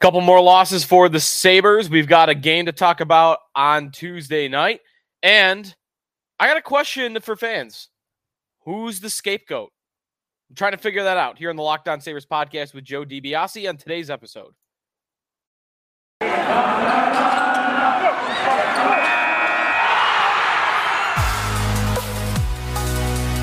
Couple 0.00 0.20
more 0.20 0.40
losses 0.40 0.84
for 0.84 1.08
the 1.08 1.18
Sabres. 1.18 1.90
We've 1.90 2.06
got 2.06 2.28
a 2.28 2.34
game 2.34 2.66
to 2.66 2.72
talk 2.72 3.00
about 3.00 3.38
on 3.56 3.90
Tuesday 3.90 4.46
night. 4.46 4.80
And 5.24 5.74
I 6.38 6.46
got 6.46 6.56
a 6.56 6.62
question 6.62 7.18
for 7.20 7.34
fans 7.34 7.88
Who's 8.64 9.00
the 9.00 9.10
scapegoat? 9.10 9.70
I'm 10.50 10.56
trying 10.56 10.72
to 10.72 10.78
figure 10.78 11.02
that 11.02 11.16
out 11.16 11.36
here 11.38 11.50
on 11.50 11.56
the 11.56 11.62
Locked 11.62 11.88
On 11.88 12.00
Sabres 12.00 12.26
podcast 12.26 12.74
with 12.74 12.84
Joe 12.84 13.04
DiBiase 13.04 13.68
on 13.68 13.76
today's 13.76 14.08
episode. 14.08 14.54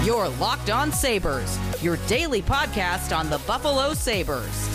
Your 0.06 0.30
Locked 0.40 0.70
On 0.70 0.92
Sabres, 0.92 1.60
your 1.84 1.98
daily 2.08 2.42
podcast 2.42 3.16
on 3.16 3.30
the 3.30 3.40
Buffalo 3.40 3.94
Sabres. 3.94 4.75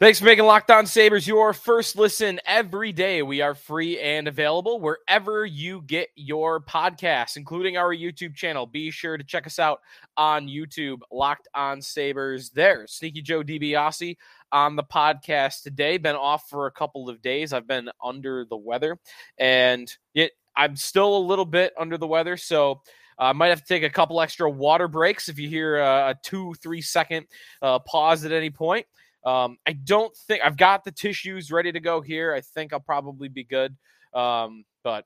Thanks 0.00 0.20
for 0.20 0.26
making 0.26 0.44
Locked 0.44 0.70
On 0.70 0.86
Sabres 0.86 1.26
your 1.26 1.52
first 1.52 1.96
listen 1.96 2.38
every 2.46 2.92
day. 2.92 3.20
We 3.22 3.40
are 3.40 3.56
free 3.56 3.98
and 3.98 4.28
available 4.28 4.78
wherever 4.78 5.44
you 5.44 5.82
get 5.88 6.10
your 6.14 6.60
podcasts, 6.60 7.36
including 7.36 7.76
our 7.76 7.92
YouTube 7.92 8.36
channel. 8.36 8.64
Be 8.64 8.92
sure 8.92 9.18
to 9.18 9.24
check 9.24 9.44
us 9.44 9.58
out 9.58 9.80
on 10.16 10.46
YouTube, 10.46 11.00
Locked 11.10 11.48
On 11.52 11.82
Sabres. 11.82 12.50
There, 12.50 12.86
Sneaky 12.86 13.22
Joe 13.22 13.42
DiBiase 13.42 14.16
on 14.52 14.76
the 14.76 14.84
podcast 14.84 15.64
today. 15.64 15.98
Been 15.98 16.14
off 16.14 16.48
for 16.48 16.68
a 16.68 16.72
couple 16.72 17.08
of 17.08 17.20
days. 17.20 17.52
I've 17.52 17.66
been 17.66 17.90
under 18.00 18.44
the 18.44 18.56
weather, 18.56 19.00
and 19.36 19.92
it, 20.14 20.30
I'm 20.56 20.76
still 20.76 21.16
a 21.16 21.26
little 21.26 21.44
bit 21.44 21.72
under 21.76 21.98
the 21.98 22.06
weather, 22.06 22.36
so. 22.36 22.82
I 23.20 23.30
uh, 23.30 23.34
might 23.34 23.48
have 23.48 23.62
to 23.62 23.66
take 23.66 23.82
a 23.82 23.90
couple 23.90 24.20
extra 24.20 24.48
water 24.48 24.86
breaks 24.86 25.28
if 25.28 25.40
you 25.40 25.48
hear 25.48 25.78
a, 25.78 26.10
a 26.10 26.14
two, 26.22 26.54
three 26.62 26.80
second 26.80 27.26
uh, 27.60 27.80
pause 27.80 28.24
at 28.24 28.30
any 28.30 28.48
point. 28.48 28.86
Um, 29.24 29.58
I 29.66 29.72
don't 29.72 30.16
think 30.16 30.42
I've 30.44 30.56
got 30.56 30.84
the 30.84 30.92
tissues 30.92 31.50
ready 31.50 31.72
to 31.72 31.80
go 31.80 32.00
here. 32.00 32.32
I 32.32 32.40
think 32.40 32.72
I'll 32.72 32.80
probably 32.80 33.28
be 33.28 33.44
good. 33.44 33.76
Um, 34.14 34.64
but 34.84 35.04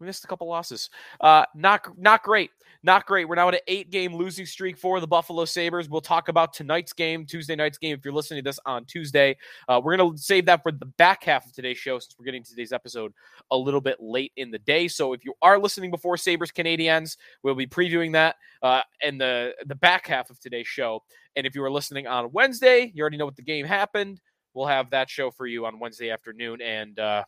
we 0.00 0.06
missed 0.06 0.24
a 0.24 0.26
couple 0.26 0.48
losses. 0.48 0.90
Uh, 1.20 1.44
not 1.54 1.86
not 1.98 2.22
great. 2.22 2.50
Not 2.82 3.06
great. 3.06 3.28
We're 3.28 3.34
now 3.34 3.48
at 3.48 3.54
an 3.54 3.60
eight 3.66 3.90
game 3.90 4.14
losing 4.14 4.46
streak 4.46 4.76
for 4.76 5.00
the 5.00 5.06
Buffalo 5.06 5.44
Sabres. 5.44 5.88
We'll 5.88 6.00
talk 6.00 6.28
about 6.28 6.52
tonight's 6.52 6.92
game, 6.92 7.26
Tuesday 7.26 7.56
night's 7.56 7.78
game, 7.78 7.96
if 7.96 8.04
you're 8.04 8.14
listening 8.14 8.44
to 8.44 8.48
this 8.48 8.60
on 8.64 8.84
Tuesday. 8.84 9.36
Uh, 9.68 9.80
we're 9.82 9.96
going 9.96 10.12
to 10.12 10.18
save 10.18 10.46
that 10.46 10.62
for 10.62 10.70
the 10.70 10.86
back 10.86 11.24
half 11.24 11.46
of 11.46 11.52
today's 11.52 11.78
show 11.78 11.98
since 11.98 12.14
we're 12.18 12.24
getting 12.24 12.44
today's 12.44 12.72
episode 12.72 13.12
a 13.50 13.56
little 13.56 13.80
bit 13.80 13.96
late 13.98 14.30
in 14.36 14.50
the 14.50 14.58
day. 14.60 14.86
So 14.86 15.14
if 15.14 15.24
you 15.24 15.34
are 15.42 15.58
listening 15.58 15.90
before 15.90 16.16
Sabres 16.16 16.52
Canadiens, 16.52 17.16
we'll 17.42 17.54
be 17.54 17.66
previewing 17.66 18.12
that 18.12 18.36
uh, 18.62 18.82
in 19.00 19.18
the, 19.18 19.54
the 19.66 19.74
back 19.74 20.06
half 20.06 20.30
of 20.30 20.38
today's 20.38 20.68
show. 20.68 21.02
And 21.34 21.46
if 21.46 21.54
you 21.54 21.64
are 21.64 21.70
listening 21.70 22.06
on 22.06 22.30
Wednesday, 22.30 22.92
you 22.94 23.00
already 23.00 23.16
know 23.16 23.26
what 23.26 23.36
the 23.36 23.42
game 23.42 23.66
happened. 23.66 24.20
We'll 24.54 24.66
have 24.66 24.90
that 24.90 25.10
show 25.10 25.30
for 25.30 25.46
you 25.46 25.66
on 25.66 25.78
Wednesday 25.78 26.10
afternoon, 26.10 26.62
and 26.62 26.98
uh, 26.98 27.24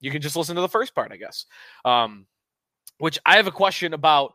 you 0.00 0.10
can 0.10 0.22
just 0.22 0.36
listen 0.36 0.54
to 0.56 0.60
the 0.60 0.68
first 0.68 0.94
part, 0.94 1.12
I 1.12 1.16
guess. 1.16 1.46
Um, 1.84 2.26
which 2.98 3.18
I 3.26 3.36
have 3.36 3.46
a 3.46 3.52
question 3.52 3.92
about 3.92 4.34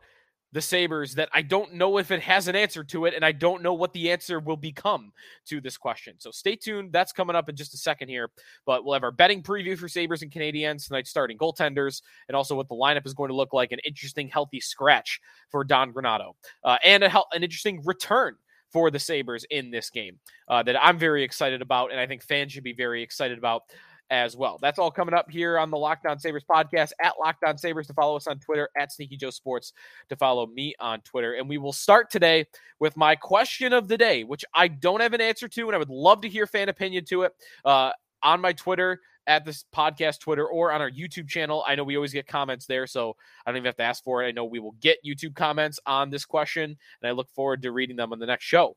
the 0.52 0.60
Sabres 0.60 1.14
that 1.14 1.30
I 1.32 1.40
don't 1.40 1.74
know 1.74 1.96
if 1.96 2.10
it 2.10 2.20
has 2.20 2.46
an 2.46 2.54
answer 2.54 2.84
to 2.84 3.06
it, 3.06 3.14
and 3.14 3.24
I 3.24 3.32
don't 3.32 3.62
know 3.62 3.72
what 3.72 3.92
the 3.94 4.10
answer 4.10 4.38
will 4.38 4.56
become 4.56 5.12
to 5.46 5.60
this 5.60 5.78
question. 5.78 6.14
So 6.18 6.30
stay 6.30 6.56
tuned. 6.56 6.92
That's 6.92 7.12
coming 7.12 7.34
up 7.34 7.48
in 7.48 7.56
just 7.56 7.72
a 7.72 7.78
second 7.78 8.08
here. 8.08 8.30
But 8.66 8.84
we'll 8.84 8.92
have 8.92 9.02
our 9.02 9.10
betting 9.10 9.42
preview 9.42 9.78
for 9.78 9.88
Sabres 9.88 10.22
and 10.22 10.30
Canadiens 10.30 10.86
tonight, 10.86 11.06
starting 11.06 11.38
goaltenders, 11.38 12.02
and 12.28 12.36
also 12.36 12.54
what 12.54 12.68
the 12.68 12.74
lineup 12.74 13.06
is 13.06 13.14
going 13.14 13.30
to 13.30 13.34
look 13.34 13.54
like 13.54 13.72
an 13.72 13.78
interesting, 13.84 14.28
healthy 14.28 14.60
scratch 14.60 15.20
for 15.50 15.64
Don 15.64 15.92
Granato, 15.92 16.32
uh, 16.64 16.76
and 16.84 17.02
a, 17.02 17.10
an 17.32 17.42
interesting 17.42 17.82
return 17.84 18.36
for 18.70 18.90
the 18.90 18.98
Sabres 18.98 19.44
in 19.50 19.70
this 19.70 19.90
game 19.90 20.18
uh, 20.48 20.62
that 20.62 20.82
I'm 20.82 20.98
very 20.98 21.24
excited 21.24 21.62
about, 21.62 21.92
and 21.92 22.00
I 22.00 22.06
think 22.06 22.22
fans 22.22 22.52
should 22.52 22.64
be 22.64 22.72
very 22.72 23.02
excited 23.02 23.38
about 23.38 23.64
as 24.12 24.36
well. 24.36 24.58
That's 24.60 24.78
all 24.78 24.90
coming 24.90 25.14
up 25.14 25.30
here 25.30 25.58
on 25.58 25.70
the 25.70 25.78
Locked 25.78 26.04
On 26.04 26.18
Sabres 26.18 26.44
podcast 26.48 26.92
at 27.02 27.14
Locked 27.18 27.42
On 27.44 27.56
Sabres 27.56 27.86
to 27.86 27.94
follow 27.94 28.14
us 28.14 28.26
on 28.26 28.38
Twitter 28.38 28.68
at 28.78 28.92
Sneaky 28.92 29.16
Joe 29.16 29.30
Sports 29.30 29.72
to 30.10 30.16
follow 30.16 30.46
me 30.46 30.74
on 30.78 31.00
Twitter. 31.00 31.32
And 31.32 31.48
we 31.48 31.56
will 31.56 31.72
start 31.72 32.10
today 32.10 32.46
with 32.78 32.94
my 32.94 33.16
question 33.16 33.72
of 33.72 33.88
the 33.88 33.96
day, 33.96 34.22
which 34.22 34.44
I 34.54 34.68
don't 34.68 35.00
have 35.00 35.14
an 35.14 35.22
answer 35.22 35.48
to, 35.48 35.66
and 35.66 35.74
I 35.74 35.78
would 35.78 35.88
love 35.88 36.20
to 36.20 36.28
hear 36.28 36.46
fan 36.46 36.68
opinion 36.68 37.06
to 37.06 37.22
it 37.22 37.32
uh, 37.64 37.92
on 38.22 38.42
my 38.42 38.52
Twitter 38.52 39.00
at 39.26 39.46
this 39.46 39.64
podcast 39.74 40.20
Twitter 40.20 40.46
or 40.46 40.72
on 40.72 40.82
our 40.82 40.90
YouTube 40.90 41.26
channel. 41.28 41.64
I 41.66 41.74
know 41.74 41.84
we 41.84 41.96
always 41.96 42.12
get 42.12 42.26
comments 42.26 42.66
there, 42.66 42.86
so 42.86 43.16
I 43.46 43.50
don't 43.50 43.56
even 43.56 43.66
have 43.66 43.76
to 43.76 43.82
ask 43.82 44.04
for 44.04 44.22
it. 44.22 44.28
I 44.28 44.32
know 44.32 44.44
we 44.44 44.60
will 44.60 44.76
get 44.82 44.98
YouTube 45.06 45.34
comments 45.34 45.80
on 45.86 46.10
this 46.10 46.26
question, 46.26 46.64
and 46.64 47.08
I 47.08 47.12
look 47.12 47.30
forward 47.30 47.62
to 47.62 47.72
reading 47.72 47.96
them 47.96 48.12
on 48.12 48.18
the 48.18 48.26
next 48.26 48.44
show. 48.44 48.76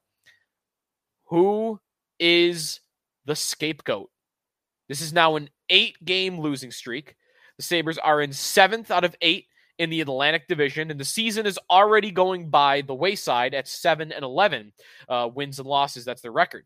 Who 1.25 1.81
is 2.19 2.79
the 3.25 3.35
scapegoat 3.35 4.11
this 4.87 5.01
is 5.01 5.13
now 5.13 5.35
an 5.35 5.49
eight 5.69 6.03
game 6.03 6.39
losing 6.39 6.71
streak. 6.71 7.15
The 7.57 7.63
Sabres 7.63 7.97
are 7.97 8.21
in 8.21 8.33
seventh 8.33 8.91
out 8.91 9.03
of 9.03 9.15
eight 9.21 9.47
in 9.77 9.89
the 9.89 10.01
Atlantic 10.01 10.47
Division, 10.47 10.91
and 10.91 10.99
the 10.99 11.05
season 11.05 11.45
is 11.45 11.59
already 11.69 12.11
going 12.11 12.49
by 12.49 12.81
the 12.81 12.93
wayside 12.93 13.53
at 13.53 13.67
7 13.67 14.11
and 14.11 14.23
11 14.23 14.71
uh, 15.09 15.29
wins 15.33 15.59
and 15.59 15.67
losses. 15.67 16.05
That's 16.05 16.21
their 16.21 16.31
record. 16.31 16.65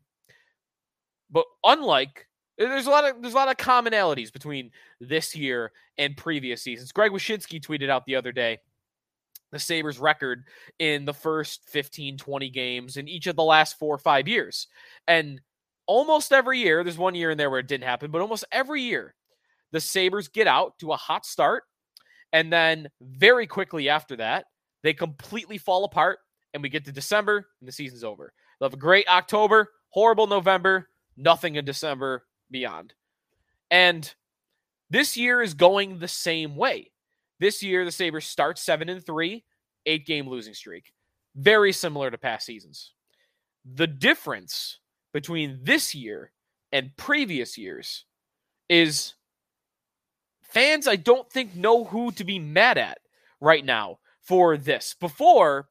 But 1.30 1.44
unlike 1.64 2.26
there's 2.58 2.86
a 2.86 2.90
lot 2.90 3.08
of 3.08 3.22
there's 3.22 3.34
a 3.34 3.36
lot 3.36 3.48
of 3.48 3.56
commonalities 3.56 4.32
between 4.32 4.70
this 5.00 5.34
year 5.34 5.72
and 5.96 6.16
previous 6.16 6.62
seasons. 6.62 6.92
Greg 6.92 7.10
Wyshynski 7.10 7.64
tweeted 7.64 7.88
out 7.88 8.04
the 8.04 8.16
other 8.16 8.32
day 8.32 8.58
the 9.50 9.58
Sabres 9.58 9.98
record 9.98 10.44
in 10.78 11.04
the 11.04 11.14
first 11.14 11.68
15, 11.70 12.18
20 12.18 12.50
games 12.50 12.96
in 12.96 13.08
each 13.08 13.26
of 13.26 13.36
the 13.36 13.42
last 13.42 13.78
four 13.78 13.94
or 13.94 13.98
five 13.98 14.28
years. 14.28 14.68
And 15.08 15.40
almost 15.90 16.32
every 16.32 16.60
year, 16.60 16.84
there's 16.84 16.96
one 16.96 17.16
year 17.16 17.32
in 17.32 17.36
there 17.36 17.50
where 17.50 17.58
it 17.58 17.66
didn't 17.66 17.82
happen, 17.82 18.12
but 18.12 18.20
almost 18.20 18.44
every 18.52 18.80
year, 18.80 19.12
the 19.72 19.80
Sabres 19.80 20.28
get 20.28 20.46
out 20.46 20.78
to 20.78 20.92
a 20.92 20.96
hot 20.96 21.26
start. 21.26 21.64
And 22.32 22.52
then 22.52 22.88
very 23.02 23.48
quickly 23.48 23.88
after 23.88 24.14
that, 24.16 24.44
they 24.84 24.94
completely 24.94 25.58
fall 25.58 25.82
apart. 25.84 26.20
And 26.54 26.62
we 26.62 26.68
get 26.68 26.84
to 26.84 26.92
December 26.92 27.48
and 27.60 27.66
the 27.66 27.72
season's 27.72 28.04
over. 28.04 28.32
They'll 28.58 28.68
have 28.68 28.74
a 28.74 28.80
great 28.80 29.08
October, 29.08 29.68
horrible 29.88 30.28
November, 30.28 30.88
nothing 31.16 31.56
in 31.56 31.64
December 31.64 32.24
beyond. 32.52 32.94
And 33.68 34.12
this 34.90 35.16
year 35.16 35.42
is 35.42 35.54
going 35.54 35.98
the 35.98 36.08
same 36.08 36.54
way. 36.54 36.92
This 37.40 37.64
year, 37.64 37.84
the 37.84 37.92
Sabres 37.92 38.26
start 38.26 38.58
seven 38.58 38.88
and 38.88 39.04
three, 39.04 39.44
eight 39.86 40.06
game 40.06 40.28
losing 40.28 40.54
streak. 40.54 40.92
Very 41.34 41.72
similar 41.72 42.10
to 42.12 42.18
past 42.18 42.46
seasons. 42.46 42.92
The 43.64 43.86
difference 43.86 44.79
between 45.12 45.60
this 45.62 45.94
year 45.94 46.32
and 46.72 46.96
previous 46.96 47.58
years 47.58 48.04
is 48.68 49.14
fans, 50.42 50.86
I 50.86 50.96
don't 50.96 51.30
think, 51.30 51.54
know 51.54 51.84
who 51.84 52.12
to 52.12 52.24
be 52.24 52.38
mad 52.38 52.78
at 52.78 52.98
right 53.40 53.64
now 53.64 53.98
for 54.22 54.56
this. 54.56 54.94
Before, 54.98 55.68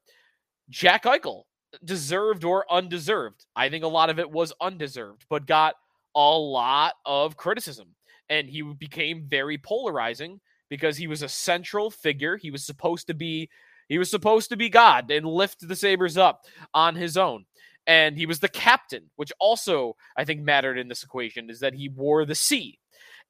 Jack 0.70 1.04
Eichel, 1.04 1.44
deserved 1.84 2.44
or 2.44 2.66
undeserved. 2.72 3.46
I 3.56 3.70
think 3.70 3.84
a 3.84 3.88
lot 3.88 4.10
of 4.10 4.20
it 4.20 4.30
was 4.30 4.54
undeserved, 4.60 5.26
but 5.30 5.46
got 5.46 5.76
a 6.16 6.20
lot 6.20 6.94
of 7.06 7.38
criticism. 7.38 7.96
And 8.30 8.50
he 8.50 8.62
became 8.62 9.26
very 9.28 9.58
polarizing 9.58 10.40
because 10.70 10.98
he 10.98 11.08
was 11.08 11.24
a 11.24 11.30
central 11.30 11.90
figure. 11.90 12.38
He 12.38 12.52
was 12.52 12.66
supposed 12.66 13.08
to 13.08 13.14
be 13.14 13.50
he 13.88 13.98
was 13.98 14.12
supposed 14.12 14.50
to 14.50 14.56
be 14.56 14.70
God 14.70 15.10
and 15.10 15.26
lift 15.26 15.68
the 15.68 15.76
Sabres 15.76 16.16
up 16.16 16.46
on 16.76 16.96
his 16.96 17.18
own 17.18 17.46
and 17.90 18.16
he 18.16 18.28
was 18.28 18.40
the 18.40 18.48
captain, 18.48 19.10
which 19.16 19.34
also 19.40 19.96
I 20.16 20.24
think 20.24 20.42
mattered 20.42 20.78
in 20.78 20.88
this 20.88 21.04
equation, 21.04 21.50
is 21.50 21.60
that 21.62 21.74
he 21.74 21.90
wore 21.90 22.24
the 22.24 22.36
C. 22.36 22.78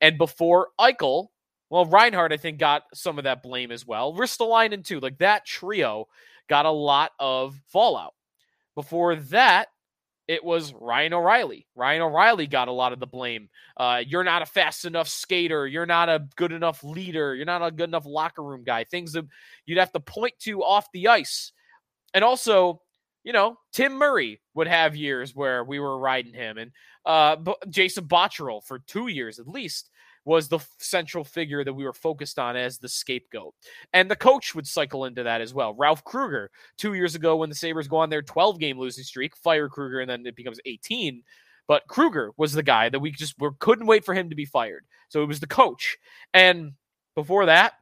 And 0.01 0.17
before 0.17 0.67
Eichel, 0.79 1.27
well, 1.69 1.85
Reinhart 1.85 2.33
I 2.33 2.37
think 2.37 2.59
got 2.59 2.83
some 2.93 3.17
of 3.17 3.23
that 3.23 3.41
blame 3.41 3.71
as 3.71 3.87
well. 3.87 4.13
Ristolainen 4.13 4.83
too, 4.83 4.99
like 4.99 5.17
that 5.19 5.45
trio 5.45 6.07
got 6.49 6.65
a 6.65 6.71
lot 6.71 7.11
of 7.19 7.57
fallout. 7.67 8.13
Before 8.75 9.15
that, 9.15 9.69
it 10.27 10.43
was 10.43 10.73
Ryan 10.73 11.13
O'Reilly. 11.13 11.65
Ryan 11.73 12.01
O'Reilly 12.01 12.45
got 12.45 12.67
a 12.67 12.73
lot 12.73 12.91
of 12.91 12.99
the 12.99 13.07
blame. 13.07 13.49
Uh, 13.77 14.03
you're 14.05 14.25
not 14.25 14.41
a 14.41 14.45
fast 14.45 14.83
enough 14.83 15.07
skater. 15.07 15.67
You're 15.67 15.85
not 15.85 16.09
a 16.09 16.27
good 16.35 16.51
enough 16.51 16.83
leader. 16.83 17.33
You're 17.33 17.45
not 17.45 17.65
a 17.65 17.71
good 17.71 17.89
enough 17.89 18.05
locker 18.05 18.43
room 18.43 18.63
guy. 18.65 18.83
Things 18.83 19.13
that 19.13 19.25
you'd 19.65 19.79
have 19.79 19.93
to 19.93 20.01
point 20.01 20.33
to 20.41 20.61
off 20.63 20.85
the 20.93 21.07
ice. 21.07 21.53
And 22.13 22.23
also, 22.25 22.81
you 23.29 23.33
know, 23.33 23.59
Tim 23.71 23.93
Murray 23.93 24.41
would 24.55 24.67
have 24.67 24.95
years 24.95 25.35
where 25.35 25.63
we 25.63 25.77
were 25.77 25.99
riding 25.99 26.33
him, 26.33 26.57
and 26.57 26.71
uh, 27.05 27.35
Jason 27.69 28.05
Botterill 28.05 28.63
for 28.63 28.79
two 28.79 29.05
years 29.05 29.37
at 29.37 29.47
least 29.47 29.91
was 30.25 30.47
the 30.47 30.57
central 30.79 31.23
figure 31.23 31.63
that 31.63 31.71
we 31.71 31.83
were 31.83 31.93
focused 31.93 32.39
on 32.39 32.55
as 32.55 32.79
the 32.79 32.89
scapegoat. 32.89 33.53
And 33.93 34.09
the 34.09 34.15
coach 34.15 34.55
would 34.55 34.65
cycle 34.65 35.05
into 35.05 35.21
that 35.21 35.41
as 35.41 35.53
well. 35.53 35.75
Ralph 35.75 36.03
Krueger, 36.03 36.49
two 36.79 36.95
years 36.95 37.13
ago 37.13 37.35
when 37.35 37.49
the 37.49 37.55
Sabres 37.55 37.87
go 37.87 37.97
on 37.97 38.09
their 38.09 38.23
12 38.23 38.59
game 38.59 38.79
losing 38.79 39.03
streak, 39.03 39.37
fire 39.37 39.69
Krueger, 39.69 39.99
and 39.99 40.09
then 40.09 40.25
it 40.25 40.35
becomes 40.35 40.59
18. 40.65 41.21
But 41.67 41.85
Krueger 41.87 42.31
was 42.35 42.53
the 42.53 42.63
guy 42.63 42.89
that 42.89 42.99
we 42.99 43.11
just 43.11 43.35
we 43.37 43.49
couldn't 43.59 43.85
wait 43.85 44.05
for 44.05 44.15
him 44.15 44.31
to 44.31 44.35
be 44.35 44.45
fired. 44.45 44.85
So 45.09 45.21
it 45.21 45.27
was 45.27 45.39
the 45.39 45.45
coach. 45.45 45.97
And 46.33 46.71
Before 47.13 47.45
that, 47.45 47.73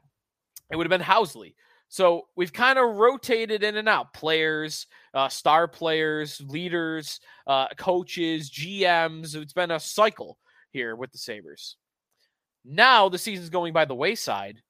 it 0.70 0.76
would 0.76 0.84
have 0.84 0.90
been 0.90 1.06
Housley. 1.06 1.54
So 1.88 2.26
we've 2.36 2.52
kind 2.52 2.78
of 2.78 2.96
rotated 2.96 3.62
in 3.62 3.76
and 3.76 3.88
out 3.88 4.12
players, 4.12 4.86
uh, 5.14 5.28
star 5.28 5.66
players, 5.66 6.40
leaders, 6.46 7.20
uh, 7.46 7.68
coaches, 7.76 8.50
GMs. 8.50 9.34
It's 9.34 9.54
been 9.54 9.70
a 9.70 9.80
cycle 9.80 10.38
here 10.70 10.96
with 10.96 11.12
the 11.12 11.18
Sabres. 11.18 11.76
Now 12.64 13.08
the 13.08 13.18
season's 13.18 13.48
going 13.48 13.72
by 13.72 13.86
the 13.86 13.94
wayside. 13.94 14.60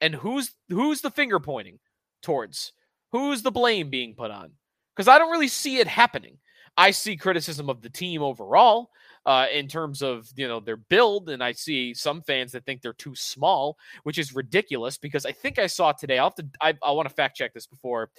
And 0.00 0.14
who's 0.14 0.52
who's 0.68 1.02
the 1.02 1.10
finger 1.10 1.38
pointing 1.38 1.78
towards? 2.22 2.72
Who's 3.12 3.42
the 3.42 3.50
blame 3.50 3.90
being 3.90 4.14
put 4.14 4.30
on? 4.30 4.52
Because 4.94 5.08
I 5.08 5.18
don't 5.18 5.30
really 5.30 5.48
see 5.48 5.78
it 5.78 5.86
happening. 5.86 6.38
I 6.76 6.90
see 6.90 7.16
criticism 7.16 7.68
of 7.68 7.82
the 7.82 7.90
team 7.90 8.22
overall 8.22 8.90
uh, 9.26 9.46
in 9.52 9.68
terms 9.68 10.02
of 10.02 10.28
you 10.36 10.48
know 10.48 10.60
their 10.60 10.76
build, 10.76 11.30
and 11.30 11.42
I 11.42 11.52
see 11.52 11.94
some 11.94 12.22
fans 12.22 12.52
that 12.52 12.64
think 12.64 12.82
they're 12.82 12.92
too 12.92 13.14
small, 13.14 13.76
which 14.02 14.18
is 14.18 14.34
ridiculous. 14.34 14.96
Because 14.96 15.26
I 15.26 15.32
think 15.32 15.58
I 15.58 15.66
saw 15.66 15.92
today. 15.92 16.18
I'll 16.18 16.26
have 16.26 16.34
to. 16.36 16.46
I, 16.60 16.74
I 16.82 16.92
want 16.92 17.08
to 17.08 17.14
fact 17.14 17.36
check 17.36 17.52
this 17.52 17.66
before 17.66 18.10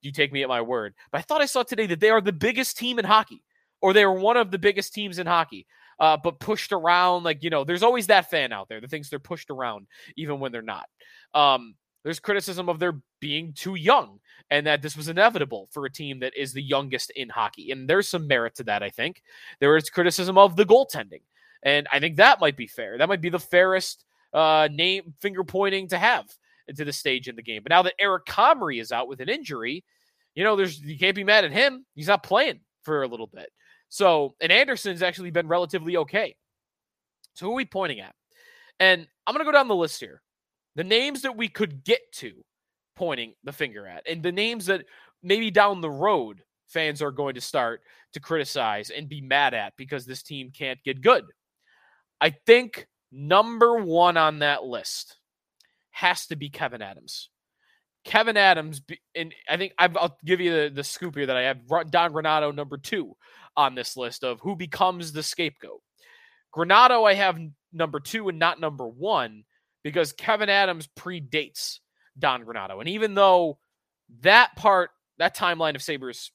you 0.00 0.12
take 0.12 0.32
me 0.32 0.42
at 0.42 0.48
my 0.48 0.60
word, 0.60 0.94
but 1.10 1.18
I 1.18 1.22
thought 1.22 1.40
I 1.40 1.46
saw 1.46 1.62
today 1.62 1.86
that 1.86 2.00
they 2.00 2.10
are 2.10 2.20
the 2.20 2.32
biggest 2.32 2.76
team 2.76 2.98
in 2.98 3.04
hockey, 3.04 3.42
or 3.80 3.92
they 3.92 4.02
are 4.02 4.12
one 4.12 4.36
of 4.36 4.50
the 4.50 4.58
biggest 4.58 4.94
teams 4.94 5.18
in 5.18 5.26
hockey. 5.26 5.66
Uh, 6.00 6.16
but 6.16 6.38
pushed 6.38 6.70
around, 6.70 7.24
like 7.24 7.42
you 7.42 7.50
know, 7.50 7.64
there's 7.64 7.82
always 7.82 8.06
that 8.06 8.30
fan 8.30 8.52
out 8.52 8.68
there 8.68 8.80
that 8.80 8.88
thinks 8.88 9.10
they're 9.10 9.18
pushed 9.18 9.50
around 9.50 9.86
even 10.16 10.38
when 10.38 10.52
they're 10.52 10.62
not. 10.62 10.86
Um, 11.34 11.74
there's 12.04 12.20
criticism 12.20 12.68
of 12.68 12.78
their 12.78 13.00
being 13.20 13.52
too 13.52 13.74
young 13.74 14.20
and 14.50 14.66
that 14.66 14.82
this 14.82 14.96
was 14.96 15.08
inevitable 15.08 15.68
for 15.72 15.84
a 15.84 15.90
team 15.90 16.20
that 16.20 16.36
is 16.36 16.52
the 16.52 16.62
youngest 16.62 17.10
in 17.10 17.28
hockey. 17.28 17.70
And 17.70 17.88
there's 17.88 18.08
some 18.08 18.26
merit 18.26 18.54
to 18.56 18.64
that, 18.64 18.82
I 18.82 18.90
think. 18.90 19.22
There 19.60 19.76
is 19.76 19.90
criticism 19.90 20.38
of 20.38 20.56
the 20.56 20.64
goaltending. 20.64 21.22
And 21.62 21.86
I 21.92 22.00
think 22.00 22.16
that 22.16 22.40
might 22.40 22.56
be 22.56 22.66
fair. 22.66 22.98
That 22.98 23.08
might 23.08 23.20
be 23.20 23.30
the 23.30 23.38
fairest 23.38 24.04
uh, 24.32 24.68
name 24.70 25.14
finger 25.20 25.44
pointing 25.44 25.88
to 25.88 25.98
have 25.98 26.26
into 26.68 26.84
the 26.84 26.92
stage 26.92 27.28
in 27.28 27.36
the 27.36 27.42
game. 27.42 27.62
But 27.62 27.70
now 27.70 27.82
that 27.82 27.94
Eric 27.98 28.26
Comrie 28.26 28.80
is 28.80 28.92
out 28.92 29.08
with 29.08 29.20
an 29.20 29.28
injury, 29.28 29.84
you 30.34 30.44
know, 30.44 30.54
there's 30.54 30.80
you 30.80 30.98
can't 30.98 31.16
be 31.16 31.24
mad 31.24 31.44
at 31.44 31.52
him. 31.52 31.84
He's 31.94 32.08
not 32.08 32.22
playing 32.22 32.60
for 32.82 33.02
a 33.02 33.08
little 33.08 33.26
bit. 33.26 33.50
So, 33.88 34.34
and 34.40 34.52
Anderson's 34.52 35.02
actually 35.02 35.30
been 35.30 35.48
relatively 35.48 35.96
okay. 35.96 36.36
So 37.34 37.46
who 37.46 37.52
are 37.52 37.56
we 37.56 37.64
pointing 37.64 38.00
at? 38.00 38.14
And 38.78 39.06
I'm 39.26 39.34
going 39.34 39.44
to 39.44 39.50
go 39.50 39.56
down 39.56 39.68
the 39.68 39.74
list 39.74 39.98
here 39.98 40.22
the 40.78 40.84
names 40.84 41.22
that 41.22 41.36
we 41.36 41.48
could 41.48 41.82
get 41.82 42.00
to 42.12 42.32
pointing 42.94 43.34
the 43.42 43.50
finger 43.50 43.84
at, 43.84 44.08
and 44.08 44.22
the 44.22 44.30
names 44.30 44.66
that 44.66 44.84
maybe 45.24 45.50
down 45.50 45.80
the 45.80 45.90
road 45.90 46.42
fans 46.68 47.02
are 47.02 47.10
going 47.10 47.34
to 47.34 47.40
start 47.40 47.80
to 48.12 48.20
criticize 48.20 48.90
and 48.90 49.08
be 49.08 49.20
mad 49.20 49.54
at 49.54 49.72
because 49.76 50.06
this 50.06 50.22
team 50.22 50.52
can't 50.56 50.78
get 50.84 51.00
good. 51.00 51.24
I 52.20 52.30
think 52.30 52.86
number 53.10 53.74
one 53.74 54.16
on 54.16 54.38
that 54.38 54.62
list 54.62 55.16
has 55.90 56.28
to 56.28 56.36
be 56.36 56.48
Kevin 56.48 56.80
Adams. 56.80 57.28
Kevin 58.04 58.36
Adams, 58.36 58.80
and 59.16 59.34
I 59.48 59.56
think 59.56 59.72
i 59.78 59.88
will 59.88 60.16
give 60.24 60.40
you 60.40 60.52
the, 60.52 60.70
the 60.72 60.84
scoop 60.84 61.16
here 61.16 61.26
that 61.26 61.36
I 61.36 61.42
have 61.42 61.66
Don 61.66 62.12
Granato 62.12 62.54
number 62.54 62.78
two 62.78 63.16
on 63.56 63.74
this 63.74 63.96
list 63.96 64.22
of 64.22 64.38
who 64.42 64.54
becomes 64.54 65.10
the 65.10 65.24
scapegoat. 65.24 65.82
Granato, 66.56 67.04
I 67.04 67.14
have 67.14 67.36
number 67.72 67.98
two 67.98 68.28
and 68.28 68.38
not 68.38 68.60
number 68.60 68.86
one 68.86 69.42
because 69.82 70.12
Kevin 70.12 70.48
Adams 70.48 70.88
predates 70.96 71.78
Don 72.18 72.44
Granato. 72.44 72.80
And 72.80 72.88
even 72.88 73.14
though 73.14 73.58
that 74.20 74.56
part, 74.56 74.90
that 75.18 75.36
timeline 75.36 75.74
of 75.74 75.82
Sabres, 75.82 76.32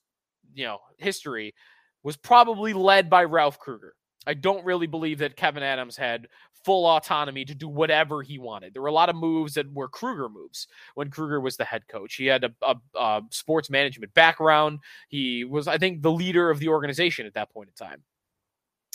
you 0.54 0.64
know, 0.64 0.78
history 0.98 1.54
was 2.02 2.16
probably 2.16 2.72
led 2.72 3.10
by 3.10 3.24
Ralph 3.24 3.58
Krueger. 3.58 3.94
I 4.26 4.34
don't 4.34 4.64
really 4.64 4.86
believe 4.86 5.18
that 5.18 5.36
Kevin 5.36 5.62
Adams 5.62 5.96
had 5.96 6.28
full 6.64 6.86
autonomy 6.86 7.44
to 7.44 7.54
do 7.54 7.68
whatever 7.68 8.22
he 8.22 8.38
wanted. 8.38 8.72
There 8.72 8.80
were 8.80 8.88
a 8.88 8.92
lot 8.92 9.10
of 9.10 9.16
moves 9.16 9.54
that 9.54 9.70
were 9.72 9.88
Krueger 9.88 10.28
moves 10.28 10.66
when 10.94 11.10
Krueger 11.10 11.40
was 11.40 11.56
the 11.56 11.64
head 11.64 11.86
coach. 11.88 12.14
He 12.14 12.26
had 12.26 12.44
a, 12.44 12.54
a, 12.62 12.76
a, 12.98 13.22
sports 13.30 13.68
management 13.68 14.14
background. 14.14 14.80
He 15.08 15.44
was, 15.44 15.68
I 15.68 15.76
think, 15.76 16.00
the 16.00 16.10
leader 16.10 16.50
of 16.50 16.58
the 16.58 16.68
organization 16.68 17.26
at 17.26 17.34
that 17.34 17.52
point 17.52 17.68
in 17.68 17.86
time. 17.86 18.02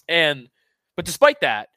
And, 0.08 0.50
but 0.96 1.06
despite 1.06 1.42
that, 1.42 1.70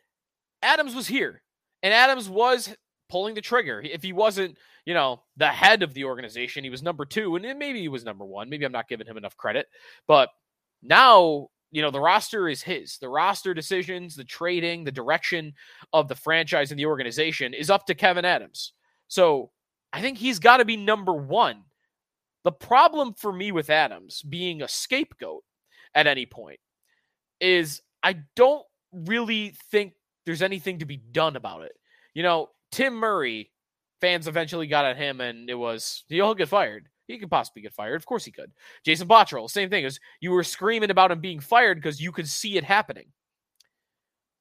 Adams 0.63 0.95
was 0.95 1.07
here. 1.07 1.43
And 1.83 1.93
Adams 1.93 2.29
was 2.29 2.75
pulling 3.09 3.35
the 3.35 3.41
trigger. 3.41 3.83
If 3.85 4.03
he 4.03 4.13
wasn't, 4.13 4.57
you 4.87 4.95
know, 4.95 5.23
the 5.37 5.49
head 5.49 5.83
of 5.83 5.95
the 5.95 6.05
organization, 6.05 6.65
he 6.65 6.71
was 6.71 6.83
number 6.83 7.05
two, 7.05 7.37
and 7.37 7.59
maybe 7.59 7.81
he 7.81 7.89
was 7.89 8.05
number 8.05 8.25
one. 8.25 8.49
Maybe 8.49 8.65
I'm 8.65 8.73
not 8.73 8.89
giving 8.89 9.07
him 9.07 9.17
enough 9.17 9.37
credit. 9.37 9.67
But 10.07 10.31
now, 10.83 11.49
you 11.71 11.83
know, 11.83 11.91
the 11.91 12.01
roster 12.01 12.49
is 12.49 12.63
his. 12.63 12.99
The 12.99 13.09
roster 13.09 13.55
decisions, 13.55 14.15
the 14.15 14.25
trading, 14.25 14.85
the 14.85 14.93
direction 14.93 15.55
of 15.93 16.09
the 16.09 16.15
franchise 16.15 16.71
and 16.71 16.79
the 16.79 16.87
organization 16.87 17.55
is 17.55 17.71
up 17.71 17.87
to 17.87 17.95
kevin 17.95 18.25
Adams. 18.25 18.73
So 19.09 19.51
I 19.93 20.01
think 20.01 20.19
he's 20.19 20.39
got 20.39 20.59
to 20.59 20.65
be 20.65 20.77
number 20.77 21.13
one. 21.13 21.65
The 22.45 22.53
problem 22.53 23.15
for 23.15 23.33
me 23.33 23.53
with 23.53 23.71
Adams 23.71 24.23
being 24.23 24.63
a 24.63 24.69
scapegoat 24.69 25.45
at 25.95 26.07
any 26.07 26.27
point 26.27 26.59
is 27.41 27.83
I 28.03 28.17
don't 28.37 28.65
really 28.93 29.55
think 29.71 29.95
there's 30.27 30.43
anything 30.43 30.79
to 30.79 30.87
be 30.87 30.97
done 30.97 31.37
about 31.37 31.63
it. 31.63 31.73
You 32.15 32.23
know, 32.23 32.51
Tim 32.71 32.95
Murray, 32.95 33.51
fans 34.01 34.29
eventually 34.29 34.67
got 34.67 34.85
at 34.85 34.97
him, 34.97 35.21
and 35.21 35.49
it 35.49 35.55
was 35.55 36.05
he'll 36.09 36.35
get 36.35 36.49
fired. 36.49 36.89
He 37.09 37.19
could 37.19 37.31
possibly 37.31 37.63
get 37.63 37.75
fired. 37.75 37.97
Of 37.97 38.07
course 38.07 38.25
he 38.25 38.33
could. 38.33 38.53
Jason 38.85 39.09
Botterill, 39.09 39.51
same 39.51 39.71
thing. 39.71 39.85
As 39.85 39.99
you 40.21 40.31
were 40.31 40.45
screaming 40.45 40.91
about 40.91 41.11
him 41.11 41.21
being 41.21 41.41
fired 41.41 41.79
because 41.79 42.01
you 42.01 42.13
could 42.13 42.29
see 42.29 42.57
it 42.57 42.65
happening. 42.65 43.07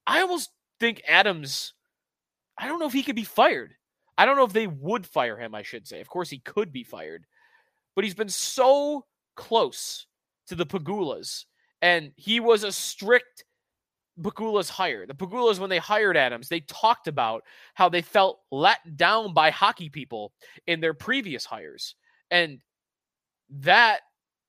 I 0.08 0.22
almost 0.22 0.52
think 0.80 1.02
Adams. 1.08 1.74
I 2.58 2.68
don't 2.68 2.80
know 2.80 2.88
if 2.88 2.94
he 2.94 3.04
could 3.04 3.16
be 3.16 3.24
fired. 3.24 3.74
I 4.18 4.26
don't 4.26 4.36
know 4.36 4.46
if 4.46 4.54
they 4.54 4.68
would 4.68 5.06
fire 5.06 5.38
him. 5.38 5.56
I 5.56 5.64
should 5.64 5.88
say. 5.88 6.00
Of 6.02 6.10
course 6.10 6.30
he 6.30 6.40
could 6.40 6.72
be 6.72 6.84
fired, 6.84 7.26
but 7.96 8.04
he's 8.04 8.14
been 8.14 8.30
so 8.30 9.06
close 9.36 10.06
to 10.48 10.56
the 10.56 10.66
Pegulas, 10.66 11.46
and 11.82 12.12
he 12.16 12.40
was 12.40 12.64
a 12.64 12.72
strict 12.72 13.46
Pegula's 14.20 14.70
hire. 14.70 15.06
The 15.06 15.14
Pegulas, 15.14 15.60
when 15.60 15.70
they 15.70 15.78
hired 15.78 16.18
Adams, 16.18 16.50
they 16.50 16.62
talked 16.62 17.08
about 17.08 17.44
how 17.74 17.90
they 17.90 18.02
felt 18.02 18.40
let 18.52 18.98
down 18.98 19.34
by 19.34 19.52
hockey 19.52 19.90
people 19.90 20.34
in 20.68 20.82
their 20.82 20.94
previous 20.94 21.46
hires. 21.46 21.96
And 22.30 22.60
that, 23.50 24.02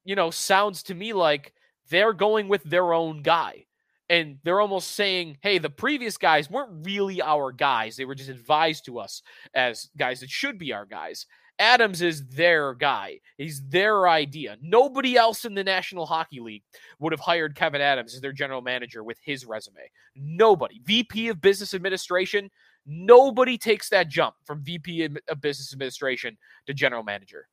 you 0.04 0.16
know, 0.16 0.30
sounds 0.30 0.82
to 0.84 0.94
me 0.94 1.12
like 1.12 1.54
they're 1.90 2.12
going 2.12 2.48
with 2.48 2.62
their 2.64 2.92
own 2.92 3.22
guy. 3.22 3.66
And 4.08 4.38
they're 4.44 4.60
almost 4.60 4.90
saying, 4.90 5.38
hey, 5.42 5.58
the 5.58 5.70
previous 5.70 6.18
guys 6.18 6.50
weren't 6.50 6.84
really 6.84 7.22
our 7.22 7.50
guys. 7.50 7.96
They 7.96 8.04
were 8.04 8.14
just 8.14 8.28
advised 8.28 8.84
to 8.86 8.98
us 8.98 9.22
as 9.54 9.88
guys 9.96 10.20
that 10.20 10.30
should 10.30 10.58
be 10.58 10.72
our 10.72 10.84
guys. 10.84 11.26
Adams 11.62 12.02
is 12.02 12.26
their 12.26 12.74
guy. 12.74 13.20
He's 13.38 13.62
their 13.68 14.08
idea. 14.08 14.56
Nobody 14.60 15.16
else 15.16 15.44
in 15.44 15.54
the 15.54 15.62
National 15.62 16.06
Hockey 16.06 16.40
League 16.40 16.64
would 16.98 17.12
have 17.12 17.20
hired 17.20 17.54
Kevin 17.54 17.80
Adams 17.80 18.14
as 18.14 18.20
their 18.20 18.32
general 18.32 18.62
manager 18.62 19.04
with 19.04 19.16
his 19.22 19.46
resume. 19.46 19.88
Nobody. 20.16 20.80
VP 20.84 21.28
of 21.28 21.40
Business 21.40 21.72
Administration, 21.72 22.50
nobody 22.84 23.56
takes 23.56 23.88
that 23.90 24.08
jump 24.08 24.34
from 24.44 24.64
VP 24.64 25.04
of 25.04 25.40
Business 25.40 25.72
Administration 25.72 26.36
to 26.66 26.74
general 26.74 27.04
manager. 27.04 27.46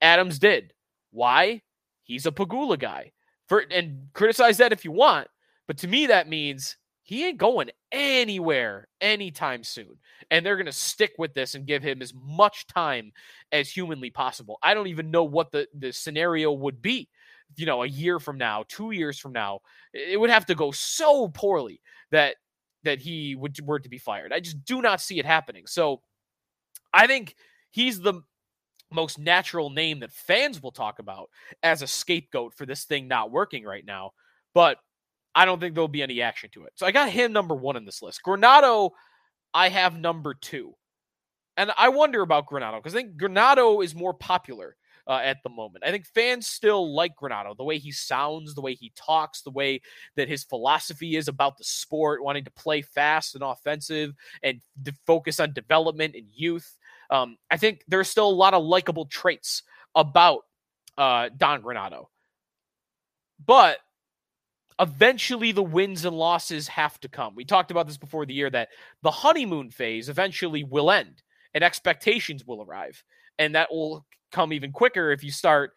Adams 0.00 0.38
did. 0.38 0.72
Why? 1.10 1.60
He's 2.04 2.26
a 2.26 2.32
Pegula 2.32 2.78
guy. 2.78 3.10
For 3.48 3.64
and 3.72 4.06
criticize 4.14 4.58
that 4.58 4.72
if 4.72 4.84
you 4.84 4.92
want, 4.92 5.26
but 5.66 5.76
to 5.78 5.88
me 5.88 6.06
that 6.06 6.28
means 6.28 6.76
he 7.10 7.26
ain't 7.26 7.38
going 7.38 7.68
anywhere 7.90 8.86
anytime 9.00 9.64
soon. 9.64 9.98
And 10.30 10.46
they're 10.46 10.54
going 10.54 10.66
to 10.66 10.72
stick 10.72 11.14
with 11.18 11.34
this 11.34 11.56
and 11.56 11.66
give 11.66 11.82
him 11.82 12.02
as 12.02 12.14
much 12.14 12.68
time 12.68 13.10
as 13.50 13.68
humanly 13.68 14.10
possible. 14.10 14.60
I 14.62 14.74
don't 14.74 14.86
even 14.86 15.10
know 15.10 15.24
what 15.24 15.50
the, 15.50 15.66
the 15.76 15.92
scenario 15.92 16.52
would 16.52 16.80
be, 16.80 17.08
you 17.56 17.66
know, 17.66 17.82
a 17.82 17.88
year 17.88 18.20
from 18.20 18.38
now, 18.38 18.64
two 18.68 18.92
years 18.92 19.18
from 19.18 19.32
now. 19.32 19.58
It 19.92 20.20
would 20.20 20.30
have 20.30 20.46
to 20.46 20.54
go 20.54 20.70
so 20.70 21.26
poorly 21.26 21.80
that 22.12 22.36
that 22.84 23.00
he 23.00 23.34
would 23.34 23.58
were 23.66 23.80
to 23.80 23.88
be 23.88 23.98
fired. 23.98 24.32
I 24.32 24.38
just 24.38 24.64
do 24.64 24.80
not 24.80 25.00
see 25.00 25.18
it 25.18 25.26
happening. 25.26 25.66
So 25.66 26.02
I 26.94 27.08
think 27.08 27.34
he's 27.72 27.98
the 27.98 28.22
most 28.92 29.18
natural 29.18 29.68
name 29.68 29.98
that 29.98 30.12
fans 30.12 30.62
will 30.62 30.70
talk 30.70 31.00
about 31.00 31.28
as 31.64 31.82
a 31.82 31.88
scapegoat 31.88 32.54
for 32.54 32.66
this 32.66 32.84
thing 32.84 33.08
not 33.08 33.32
working 33.32 33.64
right 33.64 33.84
now. 33.84 34.12
But 34.54 34.78
I 35.34 35.44
don't 35.44 35.60
think 35.60 35.74
there'll 35.74 35.88
be 35.88 36.02
any 36.02 36.22
action 36.22 36.50
to 36.54 36.64
it. 36.64 36.72
So 36.74 36.86
I 36.86 36.92
got 36.92 37.08
him 37.10 37.32
number 37.32 37.54
one 37.54 37.76
in 37.76 37.84
this 37.84 38.02
list. 38.02 38.20
Granato, 38.26 38.90
I 39.54 39.68
have 39.68 39.98
number 39.98 40.34
two. 40.34 40.74
And 41.56 41.72
I 41.76 41.88
wonder 41.88 42.22
about 42.22 42.46
Granato 42.46 42.78
because 42.78 42.94
I 42.94 42.98
think 42.98 43.16
Granato 43.16 43.84
is 43.84 43.94
more 43.94 44.14
popular 44.14 44.76
uh, 45.06 45.20
at 45.22 45.38
the 45.42 45.50
moment. 45.50 45.84
I 45.84 45.90
think 45.90 46.06
fans 46.06 46.46
still 46.46 46.94
like 46.94 47.12
Granato, 47.20 47.56
the 47.56 47.64
way 47.64 47.78
he 47.78 47.92
sounds, 47.92 48.54
the 48.54 48.60
way 48.60 48.74
he 48.74 48.92
talks, 48.96 49.42
the 49.42 49.50
way 49.50 49.80
that 50.16 50.28
his 50.28 50.44
philosophy 50.44 51.16
is 51.16 51.28
about 51.28 51.58
the 51.58 51.64
sport, 51.64 52.22
wanting 52.22 52.44
to 52.44 52.50
play 52.52 52.82
fast 52.82 53.34
and 53.34 53.44
offensive 53.44 54.12
and 54.42 54.60
focus 55.06 55.40
on 55.40 55.52
development 55.52 56.14
and 56.14 56.26
youth. 56.32 56.78
Um, 57.10 57.36
I 57.50 57.56
think 57.56 57.82
there's 57.88 58.08
still 58.08 58.28
a 58.28 58.30
lot 58.30 58.54
of 58.54 58.64
likable 58.64 59.06
traits 59.06 59.64
about 59.94 60.42
uh, 60.96 61.28
Don 61.36 61.62
Granato. 61.62 62.06
But 63.44 63.78
eventually 64.80 65.52
the 65.52 65.62
wins 65.62 66.04
and 66.04 66.16
losses 66.16 66.66
have 66.68 66.98
to 67.00 67.08
come. 67.08 67.34
We 67.34 67.44
talked 67.44 67.70
about 67.70 67.86
this 67.86 67.98
before 67.98 68.24
the 68.24 68.34
year 68.34 68.50
that 68.50 68.70
the 69.02 69.10
honeymoon 69.10 69.70
phase 69.70 70.08
eventually 70.08 70.64
will 70.64 70.90
end 70.90 71.22
and 71.54 71.62
expectations 71.62 72.46
will 72.46 72.62
arrive. 72.62 73.02
And 73.38 73.54
that 73.54 73.70
will 73.70 74.06
come 74.32 74.52
even 74.52 74.72
quicker 74.72 75.10
if 75.10 75.22
you 75.22 75.30
start 75.30 75.72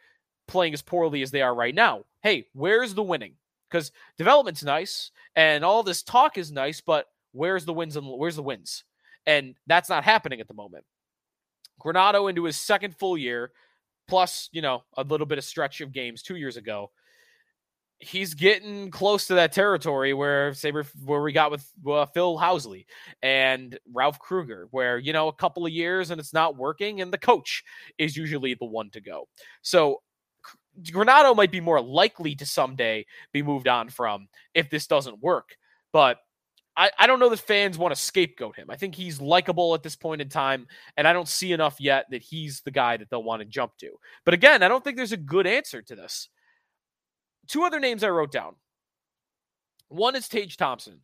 playing 0.47 0.73
as 0.73 0.81
poorly 0.81 1.21
as 1.21 1.31
they 1.31 1.41
are 1.41 1.53
right 1.53 1.75
now. 1.75 2.05
Hey, 2.21 2.47
where's 2.53 2.93
the 2.93 3.03
winning? 3.03 3.33
Because 3.69 3.91
development's 4.17 4.63
nice 4.63 5.11
and 5.35 5.65
all 5.65 5.83
this 5.83 6.03
talk 6.03 6.37
is 6.37 6.51
nice, 6.51 6.79
but 6.79 7.07
where's 7.33 7.65
the 7.65 7.73
wins 7.73 7.97
and 7.97 8.07
where's 8.07 8.35
the 8.37 8.43
wins? 8.43 8.85
And 9.25 9.55
that's 9.67 9.89
not 9.89 10.03
happening 10.03 10.39
at 10.39 10.47
the 10.47 10.53
moment. 10.53 10.85
Granato 11.81 12.29
into 12.29 12.43
his 12.45 12.57
second 12.57 12.95
full 12.95 13.17
year, 13.17 13.51
plus, 14.07 14.49
you 14.51 14.61
know, 14.61 14.83
a 14.95 15.03
little 15.03 15.25
bit 15.25 15.37
of 15.37 15.43
stretch 15.43 15.81
of 15.81 15.91
games 15.91 16.21
two 16.21 16.35
years 16.35 16.55
ago. 16.55 16.91
He's 18.03 18.33
getting 18.33 18.91
close 18.91 19.27
to 19.27 19.35
that 19.35 19.51
territory 19.51 20.13
where 20.13 20.53
Saber, 20.53 20.85
where 21.03 21.21
we 21.21 21.31
got 21.31 21.51
with 21.51 21.67
uh, 21.87 22.05
Phil 22.07 22.37
Housley 22.37 22.85
and 23.21 23.77
Ralph 23.91 24.19
Krueger, 24.19 24.67
where 24.71 24.97
you 24.97 25.13
know 25.13 25.27
a 25.27 25.33
couple 25.33 25.65
of 25.65 25.71
years 25.71 26.11
and 26.11 26.19
it's 26.19 26.33
not 26.33 26.57
working, 26.57 27.01
and 27.01 27.11
the 27.11 27.17
coach 27.17 27.63
is 27.97 28.17
usually 28.17 28.53
the 28.53 28.65
one 28.65 28.89
to 28.91 29.01
go. 29.01 29.27
So 29.61 30.01
Granato 30.81 31.35
might 31.35 31.51
be 31.51 31.59
more 31.59 31.81
likely 31.81 32.35
to 32.35 32.45
someday 32.45 33.05
be 33.31 33.43
moved 33.43 33.67
on 33.67 33.89
from 33.89 34.27
if 34.53 34.69
this 34.69 34.87
doesn't 34.87 35.21
work. 35.21 35.57
But 35.91 36.17
I, 36.75 36.89
I 36.97 37.07
don't 37.07 37.19
know 37.19 37.29
that 37.29 37.39
fans 37.39 37.77
want 37.77 37.93
to 37.93 38.01
scapegoat 38.01 38.55
him. 38.55 38.69
I 38.69 38.75
think 38.75 38.95
he's 38.95 39.21
likable 39.21 39.75
at 39.75 39.83
this 39.83 39.95
point 39.95 40.21
in 40.21 40.29
time, 40.29 40.67
and 40.97 41.07
I 41.07 41.13
don't 41.13 41.27
see 41.27 41.51
enough 41.51 41.79
yet 41.79 42.05
that 42.09 42.23
he's 42.23 42.61
the 42.61 42.71
guy 42.71 42.97
that 42.97 43.09
they'll 43.09 43.23
want 43.23 43.41
to 43.41 43.45
jump 43.45 43.77
to. 43.77 43.91
But 44.25 44.33
again, 44.33 44.63
I 44.63 44.67
don't 44.67 44.83
think 44.83 44.97
there's 44.97 45.11
a 45.11 45.17
good 45.17 45.45
answer 45.45 45.81
to 45.83 45.95
this. 45.95 46.29
Two 47.47 47.63
other 47.63 47.79
names 47.79 48.03
I 48.03 48.09
wrote 48.09 48.31
down. 48.31 48.55
One 49.89 50.15
is 50.15 50.27
Tage 50.27 50.57
Thompson. 50.57 51.01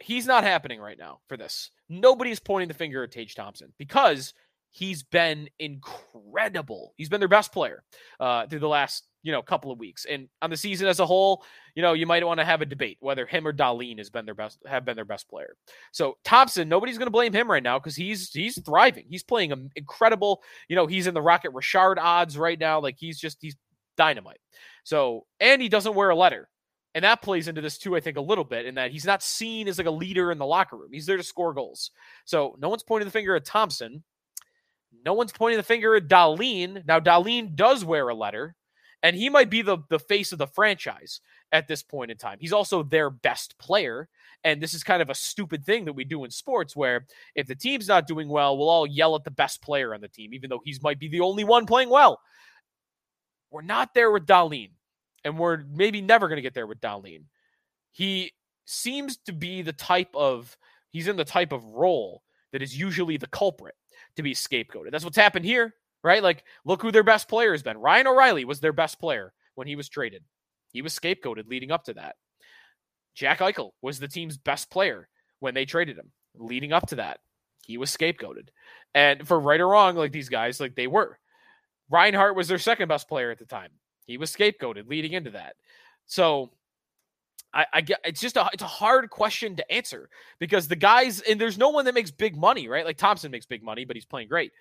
He's 0.00 0.26
not 0.26 0.44
happening 0.44 0.80
right 0.80 0.98
now 0.98 1.20
for 1.28 1.36
this. 1.36 1.70
Nobody's 1.88 2.40
pointing 2.40 2.68
the 2.68 2.74
finger 2.74 3.02
at 3.02 3.10
Tage 3.10 3.34
Thompson 3.34 3.72
because 3.78 4.32
he's 4.70 5.02
been 5.02 5.48
incredible. 5.58 6.94
He's 6.96 7.08
been 7.08 7.20
their 7.20 7.28
best 7.28 7.52
player 7.52 7.82
uh, 8.20 8.46
through 8.46 8.60
the 8.60 8.68
last 8.68 9.04
you 9.22 9.32
know 9.32 9.42
couple 9.42 9.72
of 9.72 9.78
weeks, 9.78 10.06
and 10.06 10.28
on 10.40 10.50
the 10.50 10.56
season 10.56 10.86
as 10.86 11.00
a 11.00 11.06
whole, 11.06 11.44
you 11.74 11.82
know 11.82 11.92
you 11.92 12.06
might 12.06 12.24
want 12.24 12.38
to 12.38 12.44
have 12.44 12.62
a 12.62 12.66
debate 12.66 12.96
whether 13.00 13.26
him 13.26 13.46
or 13.46 13.52
Dahlin 13.52 13.98
has 13.98 14.10
been 14.10 14.24
their 14.24 14.34
best 14.34 14.58
have 14.66 14.84
been 14.84 14.96
their 14.96 15.04
best 15.04 15.28
player. 15.28 15.56
So 15.92 16.16
Thompson, 16.24 16.68
nobody's 16.68 16.98
going 16.98 17.06
to 17.06 17.12
blame 17.12 17.32
him 17.32 17.50
right 17.50 17.62
now 17.62 17.78
because 17.78 17.96
he's 17.96 18.30
he's 18.30 18.60
thriving. 18.62 19.06
He's 19.08 19.24
playing 19.24 19.70
incredible. 19.76 20.42
You 20.68 20.76
know 20.76 20.86
he's 20.86 21.06
in 21.06 21.14
the 21.14 21.22
Rocket 21.22 21.52
Richard 21.52 21.98
odds 21.98 22.38
right 22.38 22.58
now. 22.58 22.80
Like 22.80 22.96
he's 22.98 23.18
just 23.18 23.38
he's 23.40 23.56
dynamite. 23.96 24.40
So 24.88 25.26
and 25.38 25.60
he 25.60 25.68
doesn't 25.68 25.94
wear 25.94 26.08
a 26.08 26.16
letter. 26.16 26.48
And 26.94 27.04
that 27.04 27.20
plays 27.20 27.46
into 27.46 27.60
this 27.60 27.76
too, 27.76 27.94
I 27.94 28.00
think, 28.00 28.16
a 28.16 28.22
little 28.22 28.42
bit 28.42 28.64
in 28.64 28.76
that 28.76 28.90
he's 28.90 29.04
not 29.04 29.22
seen 29.22 29.68
as 29.68 29.76
like 29.76 29.86
a 29.86 29.90
leader 29.90 30.32
in 30.32 30.38
the 30.38 30.46
locker 30.46 30.78
room. 30.78 30.88
He's 30.90 31.04
there 31.04 31.18
to 31.18 31.22
score 31.22 31.52
goals. 31.52 31.90
So 32.24 32.56
no 32.58 32.70
one's 32.70 32.82
pointing 32.82 33.04
the 33.04 33.12
finger 33.12 33.36
at 33.36 33.44
Thompson. 33.44 34.02
No 35.04 35.12
one's 35.12 35.30
pointing 35.30 35.58
the 35.58 35.62
finger 35.62 35.94
at 35.94 36.08
Dahlin. 36.08 36.86
Now, 36.86 37.00
Dahlin 37.00 37.54
does 37.54 37.84
wear 37.84 38.08
a 38.08 38.14
letter, 38.14 38.56
and 39.02 39.14
he 39.14 39.28
might 39.28 39.50
be 39.50 39.60
the, 39.60 39.76
the 39.90 39.98
face 39.98 40.32
of 40.32 40.38
the 40.38 40.46
franchise 40.46 41.20
at 41.52 41.68
this 41.68 41.82
point 41.82 42.10
in 42.10 42.16
time. 42.16 42.38
He's 42.40 42.54
also 42.54 42.82
their 42.82 43.10
best 43.10 43.58
player. 43.58 44.08
And 44.42 44.62
this 44.62 44.72
is 44.72 44.82
kind 44.82 45.02
of 45.02 45.10
a 45.10 45.14
stupid 45.14 45.66
thing 45.66 45.84
that 45.84 45.92
we 45.92 46.04
do 46.04 46.24
in 46.24 46.30
sports 46.30 46.74
where 46.74 47.04
if 47.34 47.46
the 47.46 47.54
team's 47.54 47.88
not 47.88 48.06
doing 48.06 48.30
well, 48.30 48.56
we'll 48.56 48.70
all 48.70 48.86
yell 48.86 49.14
at 49.16 49.24
the 49.24 49.30
best 49.30 49.60
player 49.60 49.92
on 49.92 50.00
the 50.00 50.08
team, 50.08 50.32
even 50.32 50.48
though 50.48 50.62
he's 50.64 50.82
might 50.82 50.98
be 50.98 51.08
the 51.08 51.20
only 51.20 51.44
one 51.44 51.66
playing 51.66 51.90
well. 51.90 52.20
We're 53.50 53.62
not 53.62 53.94
there 53.94 54.10
with 54.10 54.26
Dahlin, 54.26 54.70
and 55.24 55.38
we're 55.38 55.64
maybe 55.72 56.00
never 56.00 56.28
going 56.28 56.36
to 56.36 56.42
get 56.42 56.54
there 56.54 56.66
with 56.66 56.80
Dahlin. 56.80 57.24
He 57.92 58.32
seems 58.64 59.16
to 59.18 59.32
be 59.32 59.62
the 59.62 59.72
type 59.72 60.10
of 60.14 60.56
he's 60.90 61.08
in 61.08 61.16
the 61.16 61.24
type 61.24 61.52
of 61.52 61.64
role 61.64 62.22
that 62.52 62.62
is 62.62 62.78
usually 62.78 63.16
the 63.16 63.26
culprit 63.26 63.74
to 64.16 64.22
be 64.22 64.34
scapegoated. 64.34 64.90
That's 64.90 65.04
what's 65.04 65.16
happened 65.16 65.44
here, 65.44 65.74
right? 66.02 66.22
Like, 66.22 66.44
look 66.64 66.82
who 66.82 66.92
their 66.92 67.02
best 67.02 67.28
player 67.28 67.52
has 67.52 67.62
been. 67.62 67.78
Ryan 67.78 68.06
O'Reilly 68.06 68.44
was 68.44 68.60
their 68.60 68.72
best 68.72 69.00
player 69.00 69.32
when 69.54 69.66
he 69.66 69.76
was 69.76 69.88
traded. 69.88 70.22
He 70.72 70.82
was 70.82 70.98
scapegoated 70.98 71.48
leading 71.48 71.70
up 71.70 71.84
to 71.84 71.94
that. 71.94 72.16
Jack 73.14 73.40
Eichel 73.40 73.70
was 73.82 73.98
the 73.98 74.08
team's 74.08 74.36
best 74.36 74.70
player 74.70 75.08
when 75.40 75.54
they 75.54 75.64
traded 75.64 75.98
him. 75.98 76.12
Leading 76.36 76.72
up 76.72 76.88
to 76.88 76.96
that, 76.96 77.18
he 77.66 77.78
was 77.78 77.94
scapegoated. 77.94 78.48
And 78.94 79.26
for 79.26 79.40
right 79.40 79.60
or 79.60 79.68
wrong, 79.68 79.96
like 79.96 80.12
these 80.12 80.28
guys, 80.28 80.60
like 80.60 80.76
they 80.76 80.86
were. 80.86 81.18
Reinhart 81.90 82.36
was 82.36 82.48
their 82.48 82.58
second 82.58 82.88
best 82.88 83.08
player 83.08 83.30
at 83.30 83.38
the 83.38 83.46
time. 83.46 83.70
He 84.08 84.16
was 84.16 84.34
scapegoated 84.34 84.88
leading 84.88 85.12
into 85.12 85.30
that. 85.30 85.54
So 86.06 86.50
I, 87.54 87.66
I 87.72 87.80
get 87.82 88.00
it's 88.04 88.20
just 88.20 88.36
a 88.36 88.48
it's 88.52 88.62
a 88.62 88.66
hard 88.66 89.08
question 89.10 89.54
to 89.56 89.72
answer 89.72 90.08
because 90.38 90.66
the 90.66 90.76
guys 90.76 91.20
and 91.20 91.40
there's 91.40 91.58
no 91.58 91.68
one 91.68 91.84
that 91.84 91.94
makes 91.94 92.10
big 92.10 92.36
money, 92.36 92.68
right? 92.68 92.84
Like 92.84 92.96
Thompson 92.96 93.30
makes 93.30 93.46
big 93.46 93.62
money, 93.62 93.84
but 93.84 93.94
he's 93.94 94.06
playing 94.06 94.28
great. 94.28 94.52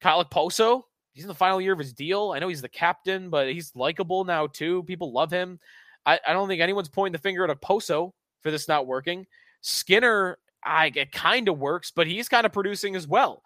Kyle 0.00 0.24
Okposo, 0.24 0.82
he's 1.12 1.24
in 1.24 1.28
the 1.28 1.34
final 1.34 1.60
year 1.60 1.72
of 1.72 1.78
his 1.78 1.92
deal. 1.92 2.32
I 2.34 2.40
know 2.40 2.48
he's 2.48 2.60
the 2.60 2.68
captain, 2.68 3.30
but 3.30 3.50
he's 3.50 3.72
likable 3.76 4.24
now 4.24 4.48
too. 4.48 4.82
People 4.82 5.12
love 5.12 5.30
him. 5.30 5.60
I, 6.04 6.18
I 6.26 6.32
don't 6.32 6.48
think 6.48 6.60
anyone's 6.60 6.88
pointing 6.88 7.12
the 7.12 7.18
finger 7.18 7.48
at 7.48 7.60
Okposo 7.60 8.12
for 8.42 8.50
this 8.50 8.66
not 8.66 8.88
working. 8.88 9.26
Skinner, 9.60 10.38
I 10.64 10.90
it 10.94 11.12
kind 11.12 11.48
of 11.48 11.58
works, 11.58 11.92
but 11.94 12.08
he's 12.08 12.28
kind 12.28 12.44
of 12.44 12.52
producing 12.52 12.96
as 12.96 13.06
well. 13.06 13.44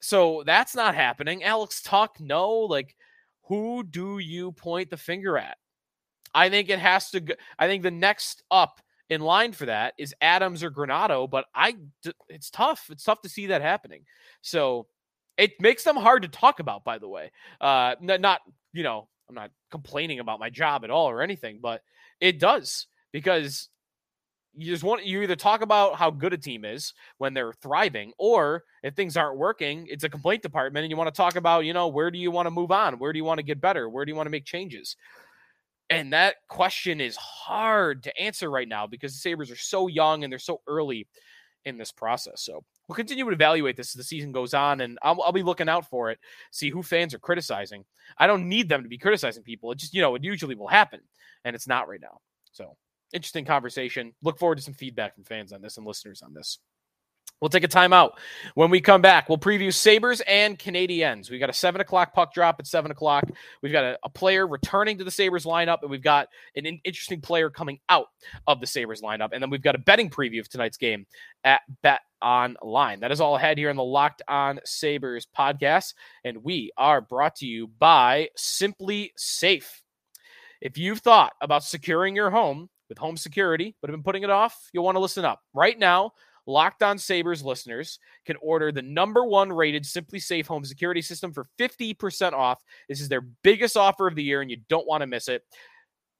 So 0.00 0.42
that's 0.46 0.74
not 0.74 0.94
happening. 0.94 1.42
Alex 1.42 1.82
Tuch, 1.82 2.20
no. 2.20 2.50
Like, 2.50 2.94
who 3.48 3.82
do 3.82 4.18
you 4.18 4.52
point 4.52 4.90
the 4.90 4.96
finger 4.96 5.38
at? 5.38 5.56
I 6.34 6.50
think 6.50 6.68
it 6.68 6.78
has 6.78 7.10
to 7.10 7.20
go. 7.20 7.34
I 7.58 7.66
think 7.66 7.82
the 7.82 7.90
next 7.90 8.42
up 8.50 8.80
in 9.10 9.22
line 9.22 9.52
for 9.52 9.66
that 9.66 9.94
is 9.98 10.14
Adams 10.20 10.62
or 10.62 10.70
Granato, 10.70 11.28
but 11.28 11.46
I 11.54 11.76
it's 12.28 12.50
tough. 12.50 12.88
It's 12.90 13.04
tough 13.04 13.22
to 13.22 13.28
see 13.28 13.46
that 13.46 13.62
happening. 13.62 14.04
So 14.42 14.86
it 15.36 15.52
makes 15.60 15.84
them 15.84 15.96
hard 15.96 16.22
to 16.22 16.28
talk 16.28 16.60
about, 16.60 16.84
by 16.84 16.98
the 16.98 17.08
way. 17.08 17.32
Uh 17.60 17.94
not 18.00 18.40
you 18.72 18.82
know, 18.82 19.08
I'm 19.28 19.34
not 19.34 19.50
complaining 19.70 20.20
about 20.20 20.40
my 20.40 20.50
job 20.50 20.84
at 20.84 20.90
all 20.90 21.08
or 21.08 21.22
anything, 21.22 21.58
but 21.62 21.82
it 22.20 22.38
does 22.38 22.86
because 23.12 23.68
you 24.58 24.66
just 24.66 24.82
want 24.82 25.04
you 25.04 25.22
either 25.22 25.36
talk 25.36 25.62
about 25.62 25.94
how 25.94 26.10
good 26.10 26.32
a 26.32 26.38
team 26.38 26.64
is 26.64 26.92
when 27.18 27.32
they're 27.32 27.52
thriving 27.52 28.12
or 28.18 28.64
if 28.82 28.94
things 28.94 29.16
aren't 29.16 29.38
working 29.38 29.86
it's 29.88 30.04
a 30.04 30.08
complaint 30.08 30.42
department 30.42 30.84
and 30.84 30.90
you 30.90 30.96
want 30.96 31.12
to 31.12 31.16
talk 31.16 31.36
about 31.36 31.64
you 31.64 31.72
know 31.72 31.88
where 31.88 32.10
do 32.10 32.18
you 32.18 32.30
want 32.30 32.46
to 32.46 32.50
move 32.50 32.70
on 32.70 32.98
where 32.98 33.12
do 33.12 33.18
you 33.18 33.24
want 33.24 33.38
to 33.38 33.44
get 33.44 33.60
better 33.60 33.88
where 33.88 34.04
do 34.04 34.10
you 34.10 34.16
want 34.16 34.26
to 34.26 34.30
make 34.30 34.44
changes 34.44 34.96
and 35.90 36.12
that 36.12 36.36
question 36.48 37.00
is 37.00 37.16
hard 37.16 38.02
to 38.02 38.20
answer 38.20 38.50
right 38.50 38.68
now 38.68 38.86
because 38.86 39.14
the 39.14 39.18
Sabres 39.18 39.50
are 39.50 39.56
so 39.56 39.86
young 39.86 40.22
and 40.22 40.30
they're 40.30 40.38
so 40.38 40.60
early 40.66 41.06
in 41.64 41.78
this 41.78 41.92
process. 41.92 42.42
So 42.42 42.64
we'll 42.86 42.96
continue 42.96 43.24
to 43.24 43.30
evaluate 43.30 43.76
this 43.76 43.90
as 43.90 43.94
the 43.94 44.04
season 44.04 44.32
goes 44.32 44.54
on, 44.54 44.80
and 44.80 44.98
I'll, 45.02 45.20
I'll, 45.22 45.32
be 45.32 45.42
looking 45.42 45.68
out 45.68 45.88
for 45.88 46.10
it, 46.10 46.18
see 46.50 46.70
who 46.70 46.82
fans 46.82 47.14
are 47.14 47.18
criticizing. 47.18 47.84
I 48.16 48.26
don't 48.26 48.48
need 48.48 48.68
them 48.68 48.82
to 48.82 48.88
be 48.88 48.98
criticizing 48.98 49.42
people. 49.42 49.72
It 49.72 49.78
just, 49.78 49.94
you 49.94 50.02
know, 50.02 50.14
it 50.14 50.24
usually 50.24 50.54
will 50.54 50.68
happen, 50.68 51.00
and 51.44 51.56
it's 51.56 51.68
not 51.68 51.88
right 51.88 52.00
now. 52.00 52.20
So 52.52 52.76
interesting 53.12 53.44
conversation. 53.44 54.14
Look 54.22 54.38
forward 54.38 54.58
to 54.58 54.64
some 54.64 54.74
feedback 54.74 55.14
from 55.14 55.24
fans 55.24 55.52
on 55.52 55.62
this 55.62 55.76
and 55.76 55.86
listeners 55.86 56.22
on 56.22 56.34
this. 56.34 56.58
We'll 57.40 57.48
take 57.50 57.62
a 57.62 57.68
timeout. 57.68 58.12
When 58.54 58.68
we 58.68 58.80
come 58.80 59.00
back, 59.00 59.28
we'll 59.28 59.38
preview 59.38 59.72
Sabres 59.72 60.20
and 60.22 60.58
Canadiens. 60.58 61.30
We've 61.30 61.38
got 61.38 61.50
a 61.50 61.52
seven 61.52 61.80
o'clock 61.80 62.12
puck 62.12 62.34
drop 62.34 62.56
at 62.58 62.66
seven 62.66 62.90
o'clock. 62.90 63.30
We've 63.62 63.70
got 63.70 63.84
a, 63.84 63.98
a 64.02 64.08
player 64.08 64.44
returning 64.46 64.98
to 64.98 65.04
the 65.04 65.10
Sabres 65.10 65.44
lineup, 65.44 65.78
and 65.82 65.90
we've 65.90 66.02
got 66.02 66.28
an 66.56 66.66
in- 66.66 66.80
interesting 66.82 67.20
player 67.20 67.48
coming 67.48 67.78
out 67.88 68.06
of 68.48 68.60
the 68.60 68.66
Sabres 68.66 69.02
lineup. 69.02 69.28
And 69.32 69.40
then 69.40 69.50
we've 69.50 69.62
got 69.62 69.76
a 69.76 69.78
betting 69.78 70.10
preview 70.10 70.40
of 70.40 70.48
tonight's 70.48 70.78
game 70.78 71.06
at 71.44 71.60
Bet 71.82 72.00
Online. 72.20 72.98
That 72.98 73.12
is 73.12 73.20
all 73.20 73.36
ahead 73.36 73.56
here 73.56 73.70
on 73.70 73.76
the 73.76 73.84
Locked 73.84 74.22
On 74.26 74.58
Sabres 74.64 75.28
podcast. 75.36 75.94
And 76.24 76.42
we 76.42 76.72
are 76.76 77.00
brought 77.00 77.36
to 77.36 77.46
you 77.46 77.68
by 77.68 78.30
SimpliSafe. 78.36 79.68
If 80.60 80.76
you've 80.76 80.98
thought 80.98 81.34
about 81.40 81.62
securing 81.62 82.16
your 82.16 82.30
home 82.30 82.68
with 82.88 82.98
home 82.98 83.16
security, 83.16 83.74
but 83.80 83.90
have 83.90 83.96
been 83.96 84.02
putting 84.02 84.22
it 84.22 84.30
off, 84.30 84.68
you'll 84.72 84.84
want 84.84 84.96
to 84.96 85.00
listen 85.00 85.24
up. 85.24 85.40
Right 85.54 85.78
now, 85.78 86.12
Locked 86.46 86.82
On 86.82 86.96
Sabres 86.96 87.44
listeners 87.44 87.98
can 88.24 88.36
order 88.40 88.72
the 88.72 88.80
number 88.80 89.22
one 89.22 89.52
rated 89.52 89.84
SimpliSafe 89.84 90.46
home 90.46 90.64
security 90.64 91.02
system 91.02 91.32
for 91.32 91.46
50% 91.58 92.32
off. 92.32 92.62
This 92.88 93.02
is 93.02 93.08
their 93.10 93.20
biggest 93.20 93.76
offer 93.76 94.06
of 94.06 94.14
the 94.14 94.22
year, 94.22 94.40
and 94.40 94.50
you 94.50 94.56
don't 94.70 94.86
want 94.86 95.02
to 95.02 95.06
miss 95.06 95.28
it. 95.28 95.42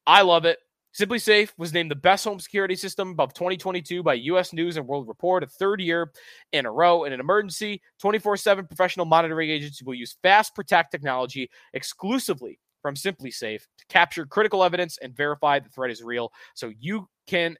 I 0.06 0.22
love 0.22 0.44
it. 0.44 0.58
SimpliSafe 0.98 1.50
was 1.56 1.72
named 1.72 1.90
the 1.90 1.96
best 1.96 2.24
home 2.24 2.40
security 2.40 2.76
system 2.76 3.14
of 3.18 3.32
2022 3.32 4.02
by 4.02 4.14
US 4.14 4.52
News 4.52 4.76
and 4.76 4.86
World 4.86 5.08
Report, 5.08 5.42
a 5.42 5.46
third 5.46 5.80
year 5.80 6.12
in 6.52 6.66
a 6.66 6.70
row. 6.70 7.04
In 7.04 7.12
an 7.12 7.20
emergency, 7.20 7.80
24 8.00 8.36
7 8.36 8.66
professional 8.66 9.06
monitoring 9.06 9.48
agency 9.48 9.84
will 9.84 9.94
use 9.94 10.16
Fast 10.22 10.54
Protect 10.54 10.90
technology 10.90 11.50
exclusively 11.72 12.58
from 12.82 12.94
SimpliSafe 12.94 13.62
to 13.78 13.86
capture 13.88 14.26
critical 14.26 14.64
evidence 14.64 14.98
and 15.02 15.16
verify 15.16 15.58
the 15.58 15.68
threat 15.68 15.90
is 15.90 16.02
real 16.02 16.32
so 16.54 16.72
you 16.78 17.08
can 17.26 17.56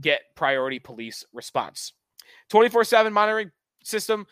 get 0.00 0.20
priority 0.34 0.78
police 0.78 1.24
response. 1.32 1.92
24 2.50 2.84
7 2.84 3.12
monitoring 3.12 3.50
system, 3.82 4.26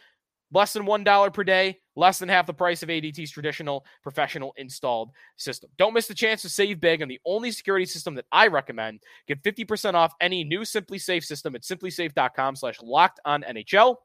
less 0.53 0.73
than 0.73 0.85
$1 0.85 1.35
per 1.35 1.45
day, 1.45 1.79
less 1.97 2.19
than 2.19 2.29
half 2.29 2.47
the 2.47 2.55
price 2.55 2.83
of 2.83 2.89
ADT's 2.89 3.31
traditional 3.31 3.85
professional 4.03 4.53
installed 4.57 5.11
system. 5.37 5.71
Don't 5.79 5.95
miss 5.95 6.07
the 6.07 6.15
chance 6.15 6.43
to 6.43 6.49
save 6.49 6.81
big 6.81 7.03
on 7.03 7.09
the 7.09 7.21
only 7.25 7.51
security 7.51 7.87
system 7.87 8.15
that 8.15 8.27
I 8.33 8.49
recommend. 8.49 9.01
Get 9.27 9.43
50% 9.43 9.95
off 9.95 10.15
any 10.21 10.45
new 10.45 10.61
SimpliSafe 10.61 11.25
system 11.25 11.55
at 11.55 11.63
simplisafe.com 11.63 12.57
slash 12.57 12.81
locked 12.83 13.21
on 13.25 13.43
NHL. 13.43 13.97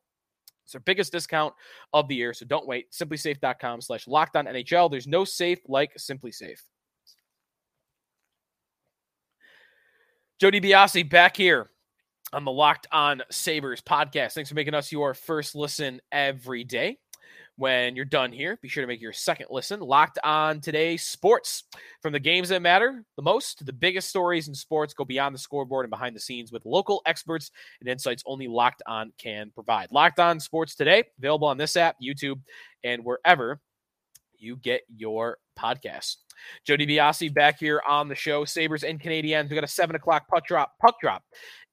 It's 0.69 0.75
our 0.75 0.81
biggest 0.81 1.11
discount 1.11 1.55
of 1.93 2.07
the 2.07 2.13
year, 2.13 2.31
so 2.31 2.45
don't 2.45 2.67
wait. 2.67 2.91
Simplisafe.com 2.91 3.81
slash 3.81 4.07
locked 4.07 4.35
NHL. 4.35 4.91
There's 4.91 5.07
no 5.07 5.25
safe 5.25 5.57
like 5.67 5.95
SimpliSafe. 5.97 6.61
Joe 10.39 10.51
DiBiase 10.51 11.09
back 11.09 11.35
here 11.35 11.71
on 12.33 12.45
the 12.45 12.51
Locked 12.51 12.85
On 12.91 13.23
Sabres 13.31 13.81
podcast. 13.81 14.33
Thanks 14.33 14.49
for 14.49 14.55
making 14.55 14.75
us 14.75 14.91
your 14.91 15.15
first 15.15 15.55
listen 15.55 16.01
every 16.11 16.63
day. 16.63 16.99
When 17.59 17.93
you're 17.93 18.05
done 18.05 18.31
here, 18.31 18.57
be 18.61 18.69
sure 18.69 18.81
to 18.83 18.87
make 18.87 19.01
your 19.01 19.11
second 19.11 19.47
listen. 19.49 19.81
Locked 19.81 20.17
on 20.23 20.61
today, 20.61 20.95
sports. 20.95 21.65
From 22.01 22.13
the 22.13 22.19
games 22.19 22.47
that 22.47 22.61
matter 22.61 23.03
the 23.17 23.21
most 23.21 23.57
to 23.57 23.65
the 23.65 23.73
biggest 23.73 24.07
stories 24.07 24.47
in 24.47 24.55
sports, 24.55 24.93
go 24.93 25.03
beyond 25.03 25.35
the 25.35 25.39
scoreboard 25.39 25.83
and 25.83 25.89
behind 25.89 26.15
the 26.15 26.21
scenes 26.21 26.53
with 26.53 26.65
local 26.65 27.01
experts 27.05 27.51
and 27.81 27.89
insights 27.89 28.23
only 28.25 28.47
Locked 28.47 28.81
On 28.87 29.11
can 29.17 29.51
provide. 29.53 29.91
Locked 29.91 30.21
On 30.21 30.39
Sports 30.39 30.73
today, 30.73 31.03
available 31.17 31.49
on 31.49 31.57
this 31.57 31.75
app, 31.75 31.97
YouTube, 32.01 32.39
and 32.85 33.03
wherever 33.03 33.59
you 34.39 34.55
get 34.57 34.81
your 34.95 35.37
podcast. 35.57 36.17
Joe 36.65 36.77
DiBiase 36.77 37.33
back 37.33 37.59
here 37.59 37.81
on 37.87 38.07
the 38.07 38.15
show. 38.15 38.45
Sabres 38.45 38.83
and 38.83 38.99
Canadiens. 38.99 39.49
We 39.49 39.55
got 39.55 39.63
a 39.63 39.67
seven 39.67 39.95
o'clock 39.95 40.27
puck 40.27 40.45
drop. 40.45 40.73
Puck 40.81 40.99
drop 41.01 41.23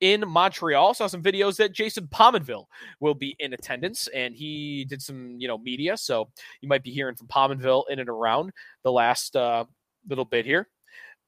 in 0.01 0.25
Montreal. 0.27 0.95
Saw 0.95 1.07
some 1.07 1.23
videos 1.23 1.57
that 1.57 1.73
Jason 1.73 2.09
Pominville 2.09 2.67
will 3.01 3.15
be 3.15 3.37
in 3.39 3.53
attendance, 3.53 4.09
and 4.09 4.35
he 4.35 4.85
did 4.89 5.03
some 5.03 5.37
you 5.39 5.49
know 5.49 5.59
media. 5.59 5.97
So 5.97 6.29
you 6.61 6.69
might 6.69 6.83
be 6.83 6.91
hearing 6.91 7.17
from 7.17 7.29
Pominville 7.29 7.85
in 7.91 7.99
and 7.99 8.09
around 8.09 8.53
the 8.83 8.93
last 8.93 9.37
uh, 9.37 9.65
little 10.09 10.25
bit 10.25 10.45
here. 10.45 10.69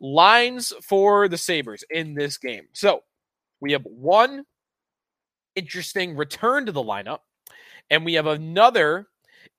Lines 0.01 0.73
for 0.83 1.29
the 1.29 1.39
Sabres 1.39 1.85
in 1.91 2.15
this 2.15 2.39
game. 2.39 2.67
So 2.73 3.03
we 3.61 3.73
have 3.73 3.83
one 3.85 4.45
interesting 5.57 6.17
return 6.17 6.67
to 6.67 6.73
the 6.73 6.83
lineup, 6.83 7.21
and 7.91 8.05
we 8.05 8.15
have 8.15 8.27
another 8.27 9.07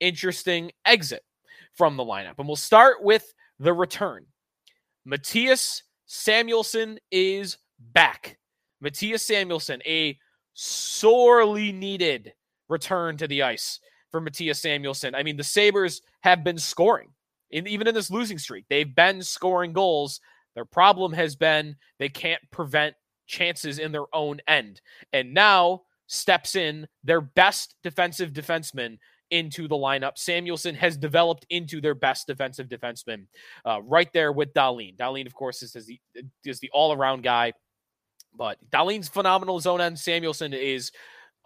interesting 0.00 0.72
exit 0.86 1.22
from 1.80 1.96
the 1.96 2.04
lineup. 2.04 2.34
And 2.36 2.46
we'll 2.46 2.56
start 2.56 3.02
with 3.02 3.32
the 3.58 3.72
return. 3.72 4.26
Mattias 5.08 5.80
Samuelsson 6.06 6.98
is 7.10 7.56
back. 7.78 8.36
Mattias 8.84 9.20
Samuelsson, 9.20 9.80
a 9.86 10.18
sorely 10.52 11.72
needed 11.72 12.34
return 12.68 13.16
to 13.16 13.26
the 13.26 13.44
ice 13.44 13.80
for 14.10 14.20
Mattias 14.20 14.60
Samuelsson. 14.60 15.14
I 15.14 15.22
mean, 15.22 15.38
the 15.38 15.42
Sabres 15.42 16.02
have 16.20 16.44
been 16.44 16.58
scoring, 16.58 17.08
in, 17.50 17.66
even 17.66 17.86
in 17.86 17.94
this 17.94 18.10
losing 18.10 18.36
streak. 18.36 18.66
They've 18.68 18.94
been 18.94 19.22
scoring 19.22 19.72
goals. 19.72 20.20
Their 20.54 20.66
problem 20.66 21.14
has 21.14 21.34
been 21.34 21.76
they 21.98 22.10
can't 22.10 22.42
prevent 22.50 22.94
chances 23.26 23.78
in 23.78 23.90
their 23.90 24.14
own 24.14 24.40
end. 24.46 24.82
And 25.14 25.32
now 25.32 25.84
steps 26.08 26.56
in 26.56 26.88
their 27.04 27.22
best 27.22 27.74
defensive 27.82 28.34
defenseman 28.34 28.98
into 29.30 29.68
the 29.68 29.74
lineup. 29.74 30.16
Samuelsson 30.16 30.74
has 30.74 30.96
developed 30.96 31.46
into 31.50 31.80
their 31.80 31.94
best 31.94 32.26
defensive 32.26 32.68
defenseman, 32.68 33.26
uh, 33.64 33.80
right 33.82 34.12
there 34.12 34.32
with 34.32 34.52
Dahlin. 34.54 34.96
Dahlin, 34.96 35.26
of 35.26 35.34
course, 35.34 35.62
is, 35.62 35.76
is 35.76 35.86
the 35.86 36.00
is 36.44 36.60
the 36.60 36.70
all 36.72 36.92
around 36.92 37.22
guy, 37.22 37.52
but 38.34 38.58
Dahlin's 38.70 39.08
phenomenal 39.08 39.60
zone 39.60 39.80
end. 39.80 39.96
Samuelsson 39.96 40.54
is. 40.54 40.92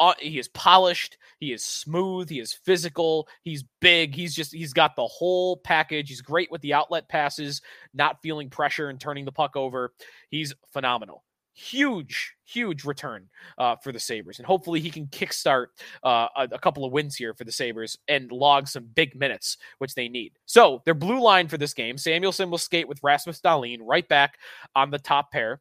Uh, 0.01 0.13
he 0.19 0.41
is 0.41 0.49
polished. 0.49 1.19
He 1.39 1.53
is 1.53 1.65
smooth. 1.65 2.29
He 2.29 2.41
is 2.41 2.53
physical. 2.53 3.29
He's 3.45 3.63
big. 3.81 4.13
He's 4.13 4.35
just, 4.35 4.53
he's 4.53 4.73
got 4.73 4.97
the 4.97 5.07
whole 5.07 5.59
package. 5.59 6.09
He's 6.09 6.21
great 6.21 6.51
with 6.51 6.61
the 6.63 6.75
outlet 6.75 7.09
passes, 7.09 7.63
not 7.93 8.21
feeling 8.21 8.51
pressure 8.51 8.89
and 8.89 8.99
turning 8.99 9.25
the 9.25 9.31
puck 9.31 9.55
over. 9.55 9.93
He's 10.31 10.53
phenomenal 10.73 11.23
huge, 11.55 12.35
huge 12.45 12.85
return 12.85 13.29
uh, 13.59 13.77
for 13.77 13.93
the 13.93 13.99
Sabres. 13.99 14.39
And 14.39 14.47
hopefully 14.47 14.81
he 14.81 14.91
can 14.91 15.07
kickstart 15.07 15.67
uh, 16.03 16.27
a, 16.37 16.49
a, 16.53 16.59
couple 16.59 16.85
of 16.85 16.93
wins 16.93 17.15
here 17.15 17.33
for 17.33 17.45
the 17.45 17.53
Sabres 17.53 17.97
and 18.09 18.31
log 18.31 18.69
some 18.69 18.89
big 18.95 19.15
minutes, 19.15 19.57
which 19.79 19.95
they 19.95 20.09
need. 20.09 20.33
So 20.47 20.83
their 20.85 20.95
blue 20.95 21.21
line 21.21 21.49
for 21.49 21.57
this 21.57 21.73
game 21.73 21.97
Samuelsson 21.97 22.51
will 22.51 22.59
skate 22.59 22.89
with 22.89 23.03
Rasmus 23.03 23.41
Dahlin 23.41 23.79
right 23.83 24.07
back 24.09 24.39
on 24.75 24.91
the 24.91 24.99
top 24.99 25.31
pair. 25.31 25.61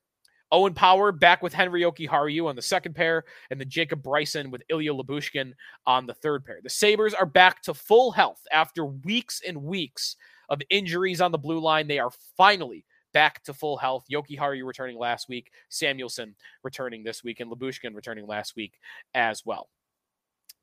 Owen 0.52 0.74
Power 0.76 1.12
back 1.12 1.42
with 1.42 1.54
Henri 1.54 1.82
Jokiharju 1.82 2.48
on 2.48 2.56
the 2.56 2.62
second 2.62 2.94
pair, 2.94 3.24
and 3.50 3.60
then 3.60 3.70
Jacob 3.70 4.04
Bryson 4.04 4.52
with 4.52 4.62
Ilya 4.70 4.94
Lyubushkin 4.94 5.54
on 5.88 6.06
the 6.06 6.14
third 6.14 6.46
pair. 6.46 6.60
The 6.62 6.70
Sabres 6.70 7.16
are 7.16 7.26
back 7.26 7.64
to 7.64 7.74
full 7.74 8.12
health 8.12 8.42
after 8.52 8.86
weeks 8.86 9.42
and 9.48 9.64
weeks 9.64 10.16
of 10.50 10.62
injuries 10.70 11.22
on 11.22 11.32
the 11.32 11.40
blue 11.40 11.60
line. 11.60 11.88
They 11.88 11.98
are 11.98 12.12
finally 12.38 12.86
back 13.14 13.44
to 13.44 13.54
full 13.54 13.78
health. 13.78 14.06
Jokiharju 14.12 14.66
returning 14.66 14.98
last 14.98 15.30
week, 15.30 15.52
Samuelsson 15.70 16.34
returning 16.64 17.04
this 17.04 17.24
week, 17.24 17.40
and 17.40 17.52
Lyubushkin 17.52 17.96
returning 17.96 18.28
last 18.28 18.56
week 18.56 18.74
as 19.14 19.46
well. 19.46 19.70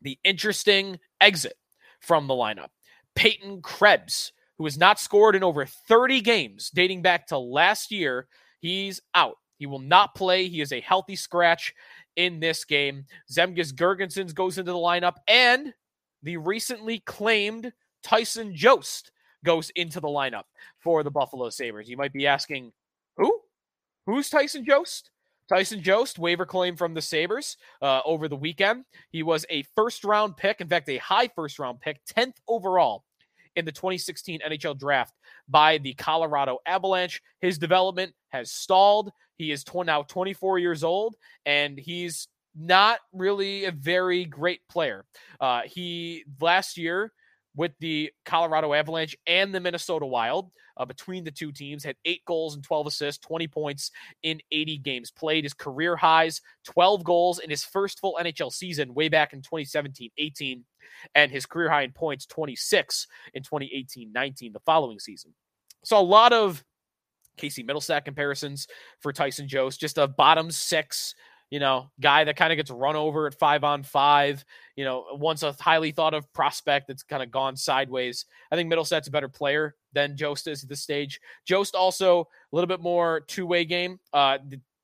The 0.02 0.18
interesting 0.24 0.98
exit 1.20 1.54
from 2.00 2.26
the 2.26 2.34
lineup 2.34 2.68
Peyton 3.14 3.62
Krebs, 3.62 4.32
who 4.58 4.64
has 4.64 4.78
not 4.78 4.98
scored 4.98 5.36
in 5.36 5.44
over 5.44 5.64
30 5.64 6.20
games 6.20 6.70
dating 6.70 7.02
back 7.02 7.26
to 7.28 7.38
last 7.38 7.90
year, 7.90 8.28
he's 8.60 9.00
out. 9.14 9.36
He 9.56 9.66
will 9.66 9.78
not 9.78 10.14
play. 10.14 10.48
He 10.48 10.62
is 10.62 10.72
a 10.72 10.80
healthy 10.80 11.16
scratch 11.16 11.74
in 12.16 12.40
this 12.40 12.64
game. 12.64 13.04
Zemgus 13.30 13.72
Girgensons 13.74 14.34
goes 14.34 14.58
into 14.58 14.72
the 14.72 14.78
lineup, 14.78 15.16
and 15.28 15.74
the 16.22 16.38
recently 16.38 17.00
claimed 17.00 17.72
Tyson 18.02 18.54
Jost 18.54 19.12
goes 19.44 19.70
into 19.70 20.00
the 20.00 20.08
lineup 20.08 20.44
for 20.78 21.02
the 21.02 21.10
Buffalo 21.10 21.50
Sabres. 21.50 21.88
You 21.88 21.96
might 21.96 22.12
be 22.12 22.26
asking, 22.26 22.72
who? 23.16 23.40
Who's 24.06 24.30
Tyson 24.30 24.64
Jost? 24.64 25.10
Tyson 25.48 25.82
Jost, 25.82 26.18
waiver 26.18 26.46
claim 26.46 26.76
from 26.76 26.94
the 26.94 27.02
Sabres 27.02 27.56
uh, 27.82 28.00
over 28.04 28.28
the 28.28 28.36
weekend. 28.36 28.84
He 29.10 29.22
was 29.22 29.44
a 29.50 29.64
first 29.74 30.04
round 30.04 30.36
pick, 30.36 30.60
in 30.60 30.68
fact, 30.68 30.88
a 30.88 30.98
high 30.98 31.28
first 31.34 31.58
round 31.58 31.80
pick, 31.80 32.00
10th 32.16 32.34
overall 32.46 33.04
in 33.56 33.64
the 33.64 33.72
2016 33.72 34.40
NHL 34.46 34.78
draft 34.78 35.14
by 35.48 35.78
the 35.78 35.94
Colorado 35.94 36.58
Avalanche. 36.66 37.20
His 37.40 37.58
development 37.58 38.14
has 38.28 38.52
stalled. 38.52 39.10
He 39.36 39.50
is 39.50 39.64
now 39.74 40.02
24 40.02 40.58
years 40.58 40.84
old, 40.84 41.16
and 41.46 41.78
he's 41.78 42.28
not 42.54 43.00
really 43.12 43.64
a 43.64 43.72
very 43.72 44.24
great 44.24 44.60
player. 44.68 45.04
Uh, 45.40 45.62
he 45.64 46.24
last 46.40 46.76
year 46.76 47.12
with 47.56 47.72
the 47.80 48.10
Colorado 48.24 48.72
Avalanche 48.74 49.16
and 49.26 49.54
the 49.54 49.60
Minnesota 49.60 50.06
Wild. 50.06 50.50
Uh, 50.76 50.84
between 50.84 51.24
the 51.24 51.30
two 51.30 51.52
teams, 51.52 51.84
had 51.84 51.96
eight 52.06 52.24
goals 52.24 52.54
and 52.54 52.64
12 52.64 52.86
assists, 52.86 53.26
20 53.26 53.46
points 53.48 53.90
in 54.22 54.40
80 54.50 54.78
games 54.78 55.10
played. 55.10 55.44
His 55.44 55.52
career 55.52 55.94
highs, 55.94 56.40
12 56.64 57.04
goals 57.04 57.38
in 57.38 57.50
his 57.50 57.64
first 57.64 58.00
full 58.00 58.18
NHL 58.20 58.50
season, 58.50 58.94
way 58.94 59.08
back 59.08 59.34
in 59.34 59.42
2017 59.42 60.10
18, 60.16 60.64
and 61.14 61.30
his 61.30 61.44
career 61.44 61.68
high 61.68 61.82
in 61.82 61.92
points, 61.92 62.24
26 62.26 63.06
in 63.34 63.42
2018 63.42 64.10
19, 64.12 64.52
the 64.52 64.60
following 64.60 64.98
season. 64.98 65.34
So 65.84 65.98
a 65.98 66.02
lot 66.02 66.32
of 66.32 66.64
Casey 67.36 67.64
Mittelstadt 67.64 68.04
comparisons 68.04 68.66
for 69.00 69.12
Tyson 69.12 69.48
Jost, 69.48 69.80
just 69.80 69.98
a 69.98 70.06
bottom 70.06 70.50
six 70.50 71.14
you 71.50 71.58
know, 71.58 71.90
guy 72.00 72.24
that 72.24 72.36
kind 72.36 72.52
of 72.52 72.56
gets 72.56 72.70
run 72.70 72.96
over 72.96 73.26
at 73.26 73.38
five 73.38 73.64
on 73.64 73.82
five, 73.82 74.44
you 74.76 74.84
know, 74.84 75.04
once 75.12 75.42
a 75.42 75.52
highly 75.60 75.90
thought 75.90 76.14
of 76.14 76.32
prospect 76.32 76.86
that's 76.88 77.02
kind 77.02 77.22
of 77.22 77.30
gone 77.30 77.56
sideways. 77.56 78.24
I 78.50 78.56
think 78.56 78.72
Mittelstadt's 78.72 79.08
a 79.08 79.10
better 79.10 79.28
player 79.28 79.74
than 79.92 80.16
Jost 80.16 80.46
is 80.46 80.62
at 80.62 80.68
this 80.68 80.80
stage. 80.80 81.20
Jost 81.44 81.74
also 81.74 82.20
a 82.20 82.56
little 82.56 82.68
bit 82.68 82.80
more 82.80 83.20
two 83.26 83.46
way 83.46 83.64
game. 83.64 83.98
Uh, 84.12 84.38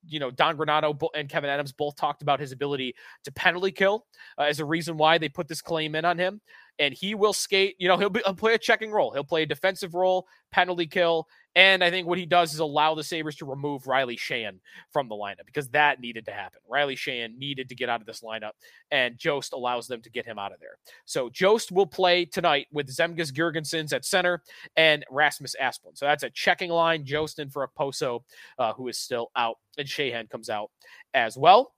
you 0.08 0.20
know, 0.20 0.30
Don 0.30 0.56
Granato 0.56 1.08
and 1.14 1.28
Kevin 1.28 1.50
Adams 1.50 1.72
both 1.72 1.96
talked 1.96 2.22
about 2.22 2.40
his 2.40 2.52
ability 2.52 2.94
to 3.24 3.32
penalty 3.32 3.72
kill 3.72 4.06
uh, 4.38 4.42
as 4.42 4.60
a 4.60 4.64
reason 4.64 4.96
why 4.96 5.18
they 5.18 5.28
put 5.28 5.48
this 5.48 5.62
claim 5.62 5.94
in 5.94 6.04
on 6.04 6.18
him. 6.18 6.40
And 6.78 6.92
he 6.92 7.14
will 7.14 7.32
skate, 7.32 7.76
you 7.78 7.88
know, 7.88 7.96
he'll, 7.96 8.10
be, 8.10 8.20
he'll 8.24 8.34
play 8.34 8.54
a 8.54 8.58
checking 8.58 8.90
role. 8.90 9.12
He'll 9.12 9.24
play 9.24 9.42
a 9.42 9.46
defensive 9.46 9.94
role, 9.94 10.26
penalty 10.52 10.86
kill, 10.86 11.26
and 11.56 11.82
I 11.82 11.90
think 11.90 12.06
what 12.06 12.18
he 12.18 12.26
does 12.26 12.52
is 12.52 12.60
allow 12.60 12.94
the 12.94 13.02
Sabres 13.02 13.36
to 13.36 13.46
remove 13.46 13.86
Riley 13.86 14.18
Sheahan 14.18 14.58
from 14.92 15.08
the 15.08 15.14
lineup 15.14 15.46
because 15.46 15.70
that 15.70 16.00
needed 16.00 16.26
to 16.26 16.32
happen. 16.32 16.60
Riley 16.68 16.96
Sheahan 16.96 17.38
needed 17.38 17.70
to 17.70 17.74
get 17.74 17.88
out 17.88 18.02
of 18.02 18.06
this 18.06 18.20
lineup, 18.20 18.50
and 18.90 19.16
Jost 19.16 19.54
allows 19.54 19.86
them 19.86 20.02
to 20.02 20.10
get 20.10 20.26
him 20.26 20.38
out 20.38 20.52
of 20.52 20.60
there. 20.60 20.76
So 21.06 21.30
Jost 21.30 21.72
will 21.72 21.86
play 21.86 22.26
tonight 22.26 22.66
with 22.72 22.94
Zemgus 22.94 23.32
Girgensons 23.32 23.94
at 23.94 24.04
center 24.04 24.42
and 24.76 25.02
Rasmus 25.10 25.56
Asplund. 25.60 25.96
So 25.96 26.04
that's 26.04 26.24
a 26.24 26.30
checking 26.30 26.70
line. 26.70 27.06
Jost 27.06 27.38
in 27.38 27.48
for 27.48 27.66
Okposo, 27.66 28.20
uh, 28.58 28.74
who 28.74 28.88
is 28.88 28.98
still 28.98 29.30
out, 29.34 29.56
and 29.78 29.88
Sheahan 29.88 30.28
comes 30.28 30.50
out 30.50 30.70
as 31.14 31.38
well. 31.38 31.72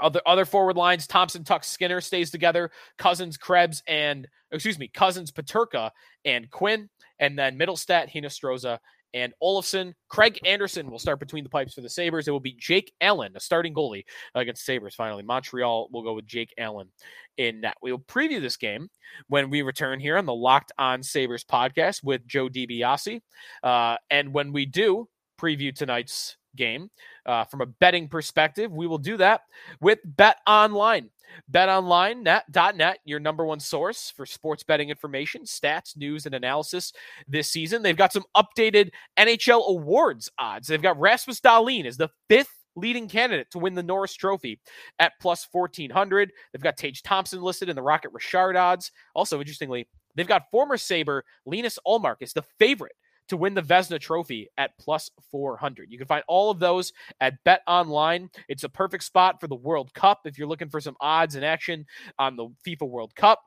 Other 0.00 0.20
other 0.26 0.44
forward 0.44 0.76
lines, 0.76 1.06
Thompson, 1.06 1.44
Tuch, 1.44 1.64
Skinner 1.64 2.00
stays 2.00 2.30
together. 2.30 2.70
Cousins, 2.98 3.36
Krebs, 3.36 3.82
and 3.86 4.26
excuse 4.52 4.78
me, 4.78 4.88
Cousins, 4.88 5.30
Peterka, 5.30 5.90
and 6.24 6.50
Quinn 6.50 6.88
and 7.18 7.38
then 7.38 7.58
Mittelstadt, 7.58 8.10
Hinostroza, 8.10 8.78
and 9.14 9.32
Olofsson. 9.42 9.94
Craig 10.08 10.38
Anderson 10.44 10.90
will 10.90 10.98
start 10.98 11.18
between 11.18 11.44
the 11.44 11.50
pipes 11.50 11.74
for 11.74 11.80
the 11.80 11.88
Sabres. 11.88 12.28
It 12.28 12.30
will 12.30 12.40
be 12.40 12.56
Jake 12.58 12.92
Allen, 13.00 13.32
a 13.36 13.40
starting 13.40 13.74
goalie 13.74 14.04
against 14.34 14.64
Sabres 14.64 14.94
finally. 14.94 15.22
Montreal 15.22 15.88
will 15.92 16.02
go 16.02 16.14
with 16.14 16.26
Jake 16.26 16.52
Allen 16.58 16.88
in 17.36 17.62
that. 17.62 17.76
We 17.82 17.90
will 17.90 18.00
preview 18.00 18.40
this 18.40 18.56
game 18.56 18.88
when 19.28 19.50
we 19.50 19.62
return 19.62 20.00
here 20.00 20.18
on 20.18 20.26
the 20.26 20.34
Locked 20.34 20.72
On 20.78 21.02
Sabres 21.02 21.44
podcast 21.44 22.04
with 22.04 22.26
Joe 22.26 22.48
DiBiase. 22.48 23.20
Uh, 23.62 23.96
and 24.10 24.32
when 24.32 24.52
we 24.52 24.66
do 24.66 25.08
preview 25.40 25.74
tonight's 25.74 26.36
game 26.58 26.90
uh, 27.24 27.44
from 27.44 27.62
a 27.62 27.66
betting 27.66 28.08
perspective, 28.08 28.70
we 28.70 28.86
will 28.86 28.98
do 28.98 29.16
that 29.16 29.42
with 29.80 30.00
Bet 30.04 30.36
Online. 30.46 31.08
BetOnline.net, 31.52 32.98
your 33.04 33.20
number 33.20 33.44
one 33.44 33.60
source 33.60 34.12
for 34.14 34.26
sports 34.26 34.62
betting 34.62 34.90
information, 34.90 35.42
stats, 35.42 35.96
news, 35.96 36.26
and 36.26 36.34
analysis 36.34 36.92
this 37.26 37.50
season. 37.50 37.82
They've 37.82 37.96
got 37.96 38.12
some 38.12 38.24
updated 38.36 38.90
NHL 39.18 39.68
awards 39.68 40.30
odds. 40.38 40.68
They've 40.68 40.82
got 40.82 40.98
Rasmus 40.98 41.40
Dahlin 41.40 41.86
as 41.86 41.96
the 41.96 42.10
fifth 42.28 42.54
leading 42.76 43.08
candidate 43.08 43.50
to 43.50 43.58
win 43.58 43.74
the 43.74 43.82
Norris 43.82 44.14
Trophy 44.14 44.60
at 44.98 45.12
plus 45.20 45.46
1400. 45.50 46.32
They've 46.52 46.62
got 46.62 46.76
Tage 46.76 47.02
Thompson 47.02 47.42
listed 47.42 47.68
in 47.68 47.76
the 47.76 47.82
Rocket 47.82 48.12
Richard 48.12 48.56
odds. 48.56 48.92
Also, 49.14 49.40
interestingly, 49.40 49.88
they've 50.14 50.26
got 50.26 50.50
former 50.50 50.76
Sabre 50.76 51.24
Linus 51.44 51.78
Ullmark 51.86 52.16
as 52.22 52.32
the 52.32 52.44
favorite 52.58 52.94
to 53.28 53.36
win 53.36 53.54
the 53.54 53.62
Vezina 53.62 54.00
Trophy 54.00 54.48
at 54.58 54.76
plus 54.78 55.10
400. 55.30 55.90
You 55.90 55.98
can 55.98 56.06
find 56.06 56.24
all 56.28 56.50
of 56.50 56.58
those 56.58 56.92
at 57.20 57.42
Bet 57.44 57.62
Online. 57.66 58.30
It's 58.48 58.64
a 58.64 58.68
perfect 58.68 59.04
spot 59.04 59.40
for 59.40 59.46
the 59.48 59.54
World 59.54 59.92
Cup 59.94 60.20
if 60.24 60.38
you're 60.38 60.48
looking 60.48 60.68
for 60.68 60.80
some 60.80 60.96
odds 61.00 61.34
and 61.34 61.44
action 61.44 61.86
on 62.18 62.36
the 62.36 62.48
FIFA 62.66 62.88
World 62.88 63.14
Cup. 63.14 63.40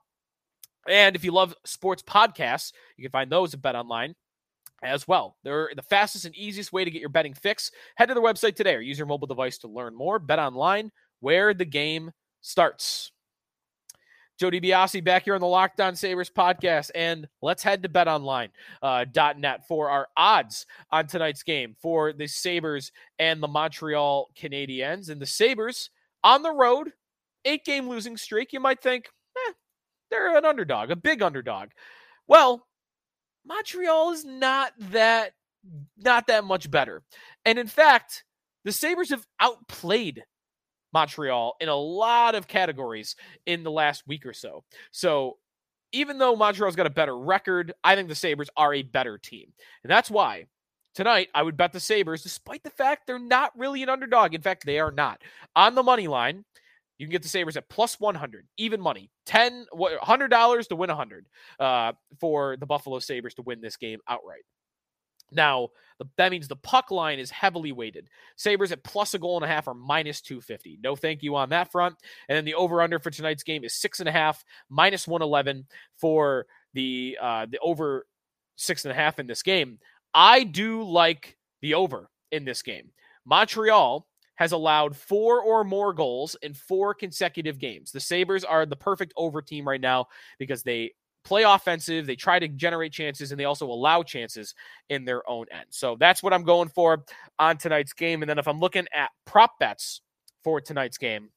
And 0.87 1.15
if 1.15 1.23
you 1.23 1.31
love 1.31 1.55
sports 1.65 2.01
podcasts, 2.01 2.71
you 2.97 3.03
can 3.03 3.11
find 3.11 3.31
those 3.31 3.53
at 3.53 3.61
Bet 3.61 3.75
Online 3.75 4.15
as 4.83 5.07
well. 5.07 5.37
They're 5.43 5.69
the 5.75 5.83
fastest 5.83 6.25
and 6.25 6.35
easiest 6.35 6.73
way 6.73 6.83
to 6.83 6.91
get 6.91 7.01
your 7.01 7.09
betting 7.09 7.33
fix. 7.33 7.71
Head 7.95 8.07
to 8.07 8.13
their 8.13 8.23
website 8.23 8.55
today 8.55 8.75
or 8.75 8.81
use 8.81 8.97
your 8.97 9.07
mobile 9.07 9.27
device 9.27 9.59
to 9.59 9.67
learn 9.67 9.95
more. 9.95 10.17
Bet 10.19 10.39
Online, 10.39 10.91
where 11.19 11.53
the 11.53 11.65
game 11.65 12.11
starts. 12.41 13.11
Joe 14.41 14.49
DiBiase 14.49 15.03
back 15.03 15.25
here 15.25 15.35
on 15.35 15.39
the 15.39 15.45
Locked 15.45 15.79
On 15.81 15.95
Sabres 15.95 16.31
podcast. 16.31 16.89
And 16.95 17.27
let's 17.43 17.61
head 17.61 17.83
to 17.83 17.89
betonline.net 17.89 18.49
uh, 18.81 19.63
for 19.67 19.91
our 19.91 20.07
odds 20.17 20.65
on 20.89 21.05
tonight's 21.05 21.43
game 21.43 21.75
for 21.79 22.11
the 22.11 22.25
Sabres 22.25 22.91
and 23.19 23.43
the 23.43 23.47
Montreal 23.47 24.31
Canadiens. 24.35 25.11
And 25.11 25.21
the 25.21 25.27
Sabres 25.27 25.91
on 26.23 26.41
the 26.41 26.51
road, 26.51 26.89
eight 27.45 27.63
game 27.65 27.87
losing 27.87 28.17
streak. 28.17 28.51
You 28.51 28.59
might 28.59 28.81
think, 28.81 29.09
eh, 29.37 29.51
they're 30.09 30.35
an 30.35 30.43
underdog, 30.43 30.89
a 30.89 30.95
big 30.95 31.21
underdog. 31.21 31.69
Well, 32.27 32.65
Montreal 33.45 34.13
is 34.13 34.25
not 34.25 34.73
that 34.89 35.33
not 35.97 36.25
that 36.25 36.45
much 36.45 36.71
better. 36.71 37.03
And 37.45 37.59
in 37.59 37.67
fact, 37.67 38.23
the 38.65 38.71
Sabres 38.71 39.11
have 39.11 39.27
outplayed 39.39 40.23
Montreal 40.93 41.55
in 41.59 41.69
a 41.69 41.75
lot 41.75 42.35
of 42.35 42.47
categories 42.47 43.15
in 43.45 43.63
the 43.63 43.71
last 43.71 44.07
week 44.07 44.25
or 44.25 44.33
so. 44.33 44.63
So 44.91 45.37
even 45.91 46.17
though 46.17 46.35
Montreal's 46.35 46.75
got 46.75 46.87
a 46.87 46.91
better 46.91 47.17
record, 47.17 47.73
I 47.83 47.95
think 47.95 48.07
the 48.07 48.15
Sabres 48.15 48.49
are 48.55 48.73
a 48.73 48.81
better 48.81 49.17
team. 49.17 49.51
And 49.83 49.91
that's 49.91 50.09
why 50.09 50.45
tonight 50.95 51.29
I 51.33 51.43
would 51.43 51.57
bet 51.57 51.73
the 51.73 51.79
Sabres, 51.79 52.23
despite 52.23 52.63
the 52.63 52.69
fact 52.69 53.07
they're 53.07 53.19
not 53.19 53.57
really 53.57 53.83
an 53.83 53.89
underdog. 53.89 54.33
In 54.33 54.41
fact, 54.41 54.65
they 54.65 54.79
are 54.79 54.91
not. 54.91 55.21
On 55.55 55.75
the 55.75 55.83
money 55.83 56.07
line, 56.07 56.45
you 56.97 57.07
can 57.07 57.11
get 57.11 57.23
the 57.23 57.29
Sabres 57.29 57.57
at 57.57 57.67
plus 57.67 57.99
100, 57.99 58.47
even 58.57 58.79
money. 58.79 59.09
10 59.25 59.65
$100 59.73 60.67
to 60.67 60.75
win 60.75 60.89
100 60.89 61.25
uh, 61.59 61.93
for 62.19 62.57
the 62.57 62.65
Buffalo 62.65 62.99
Sabres 62.99 63.33
to 63.35 63.41
win 63.41 63.61
this 63.61 63.77
game 63.77 63.99
outright. 64.07 64.43
Now, 65.31 65.69
that 66.17 66.31
means 66.31 66.47
the 66.47 66.55
puck 66.55 66.91
line 66.91 67.19
is 67.19 67.29
heavily 67.29 67.71
weighted. 67.71 68.09
Sabres 68.35 68.71
at 68.71 68.83
plus 68.83 69.13
a 69.13 69.19
goal 69.19 69.37
and 69.37 69.45
a 69.45 69.47
half 69.47 69.67
or 69.67 69.73
minus 69.73 70.21
250. 70.21 70.79
No 70.83 70.95
thank 70.95 71.23
you 71.23 71.35
on 71.35 71.49
that 71.49 71.71
front. 71.71 71.95
And 72.29 72.35
then 72.35 72.45
the 72.45 72.55
over 72.55 72.81
under 72.81 72.99
for 72.99 73.11
tonight's 73.11 73.43
game 73.43 73.63
is 73.63 73.73
six 73.73 73.99
and 73.99 74.09
a 74.09 74.11
half, 74.11 74.43
minus 74.69 75.07
111 75.07 75.65
for 75.97 76.45
the 76.73 77.17
uh, 77.21 77.45
the 77.49 77.59
over 77.59 78.05
six 78.55 78.85
and 78.85 78.91
a 78.91 78.95
half 78.95 79.19
in 79.19 79.27
this 79.27 79.43
game. 79.43 79.79
I 80.13 80.43
do 80.43 80.83
like 80.83 81.37
the 81.61 81.73
over 81.75 82.09
in 82.31 82.45
this 82.45 82.61
game. 82.61 82.91
Montreal 83.25 84.07
has 84.35 84.51
allowed 84.53 84.95
four 84.95 85.41
or 85.41 85.63
more 85.63 85.93
goals 85.93 86.35
in 86.41 86.53
four 86.53 86.93
consecutive 86.93 87.59
games. 87.59 87.91
The 87.91 87.99
Sabres 87.99 88.43
are 88.43 88.65
the 88.65 88.75
perfect 88.75 89.13
over 89.15 89.41
team 89.41 89.67
right 89.67 89.79
now 89.79 90.07
because 90.39 90.63
they 90.63 90.93
play 91.23 91.43
offensive. 91.43 92.05
They 92.05 92.15
try 92.15 92.39
to 92.39 92.47
generate 92.47 92.91
chances 92.91 93.31
and 93.31 93.39
they 93.39 93.45
also 93.45 93.65
allow 93.67 94.03
chances 94.03 94.55
in 94.89 95.05
their 95.05 95.27
own 95.29 95.45
end. 95.51 95.65
So 95.69 95.95
that's 95.99 96.23
what 96.23 96.33
I'm 96.33 96.43
going 96.43 96.69
for 96.69 97.03
on 97.39 97.57
tonight's 97.57 97.93
game. 97.93 98.21
And 98.21 98.29
then 98.29 98.39
if 98.39 98.47
I'm 98.47 98.59
looking 98.59 98.87
at 98.93 99.11
prop 99.25 99.59
bets 99.59 100.01
for 100.43 100.61
tonight's 100.61 100.97
game, 100.97 101.29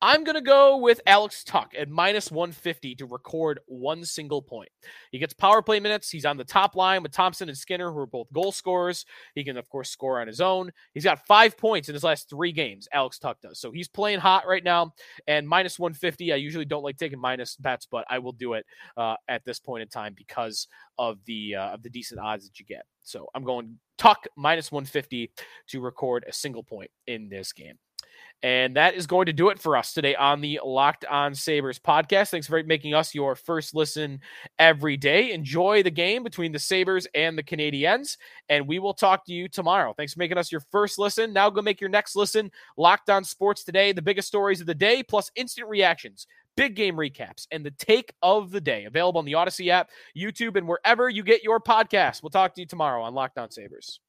I'm 0.00 0.22
going 0.22 0.36
to 0.36 0.40
go 0.40 0.76
with 0.76 1.00
Alex 1.06 1.42
Tuch 1.42 1.74
at 1.76 1.88
minus 1.88 2.30
150 2.30 2.94
to 2.96 3.06
record 3.06 3.58
one 3.66 4.04
single 4.04 4.40
point. 4.40 4.68
He 5.10 5.18
gets 5.18 5.34
power 5.34 5.60
play 5.60 5.80
minutes. 5.80 6.08
He's 6.08 6.24
on 6.24 6.36
the 6.36 6.44
top 6.44 6.76
line 6.76 7.02
with 7.02 7.10
Thompson 7.10 7.48
and 7.48 7.58
Skinner, 7.58 7.90
who 7.90 7.98
are 7.98 8.06
both 8.06 8.32
goal 8.32 8.52
scorers. 8.52 9.04
He 9.34 9.42
can, 9.42 9.56
of 9.56 9.68
course, 9.68 9.90
score 9.90 10.20
on 10.20 10.28
his 10.28 10.40
own. 10.40 10.70
He's 10.94 11.02
got 11.02 11.26
five 11.26 11.58
points 11.58 11.88
in 11.88 11.94
his 11.94 12.04
last 12.04 12.30
three 12.30 12.52
games, 12.52 12.86
Alex 12.92 13.18
Tuch 13.18 13.38
does. 13.42 13.58
So 13.58 13.72
he's 13.72 13.88
playing 13.88 14.20
hot 14.20 14.46
right 14.46 14.62
now. 14.62 14.92
And 15.26 15.48
minus 15.48 15.80
150, 15.80 16.32
I 16.32 16.36
usually 16.36 16.64
don't 16.64 16.84
like 16.84 16.96
taking 16.96 17.20
minus 17.20 17.56
bets, 17.56 17.88
but 17.90 18.04
I 18.08 18.20
will 18.20 18.32
do 18.32 18.52
it 18.52 18.66
uh, 18.96 19.16
at 19.26 19.44
this 19.44 19.58
point 19.58 19.82
in 19.82 19.88
time 19.88 20.14
because 20.16 20.68
of 20.98 21.18
the 21.26 21.56
uh, 21.56 21.70
of 21.70 21.82
the 21.82 21.90
decent 21.90 22.20
odds 22.20 22.44
that 22.44 22.60
you 22.60 22.66
get. 22.66 22.84
So 23.02 23.26
I'm 23.34 23.42
going 23.42 23.78
Tuch 23.96 24.28
minus 24.36 24.70
150 24.70 25.32
to 25.68 25.80
record 25.80 26.24
a 26.28 26.32
single 26.32 26.62
point 26.62 26.90
in 27.08 27.28
this 27.28 27.52
game. 27.52 27.78
And 28.42 28.76
that 28.76 28.94
is 28.94 29.06
going 29.06 29.26
to 29.26 29.32
do 29.32 29.48
it 29.48 29.58
for 29.58 29.76
us 29.76 29.92
today 29.92 30.14
on 30.14 30.40
the 30.40 30.60
Locked 30.64 31.04
On 31.06 31.34
Sabres 31.34 31.78
podcast. 31.78 32.30
Thanks 32.30 32.46
for 32.46 32.62
making 32.62 32.94
us 32.94 33.14
your 33.14 33.34
first 33.34 33.74
listen 33.74 34.20
every 34.60 34.96
day. 34.96 35.32
Enjoy 35.32 35.82
the 35.82 35.90
game 35.90 36.22
between 36.22 36.52
the 36.52 36.58
Sabres 36.58 37.06
and 37.14 37.36
the 37.36 37.42
Canadiens. 37.42 38.16
And 38.48 38.68
we 38.68 38.78
will 38.78 38.94
talk 38.94 39.26
to 39.26 39.32
you 39.32 39.48
tomorrow. 39.48 39.92
Thanks 39.92 40.14
for 40.14 40.20
making 40.20 40.38
us 40.38 40.52
your 40.52 40.62
first 40.70 40.98
listen. 40.98 41.32
Now 41.32 41.50
go 41.50 41.62
make 41.62 41.80
your 41.80 41.90
next 41.90 42.14
listen. 42.14 42.50
Locked 42.76 43.10
On 43.10 43.24
Sports 43.24 43.64
today, 43.64 43.90
the 43.90 44.02
biggest 44.02 44.28
stories 44.28 44.60
of 44.60 44.66
the 44.66 44.74
day, 44.74 45.02
plus 45.02 45.30
instant 45.34 45.68
reactions 45.68 46.26
big 46.58 46.74
game 46.74 46.96
recaps, 46.96 47.46
and 47.52 47.64
the 47.64 47.70
take 47.70 48.12
of 48.20 48.50
the 48.50 48.60
day. 48.60 48.84
Available 48.84 49.20
on 49.20 49.24
the 49.24 49.34
Odyssey 49.34 49.70
app, 49.70 49.90
YouTube, 50.16 50.56
and 50.56 50.66
wherever 50.66 51.08
you 51.08 51.22
get 51.22 51.44
your 51.44 51.60
podcast. 51.60 52.20
We'll 52.20 52.30
talk 52.30 52.52
to 52.56 52.60
you 52.60 52.66
tomorrow 52.66 53.02
on 53.02 53.14
Locked 53.14 53.38
On 53.38 53.48
Sabres. 53.48 54.00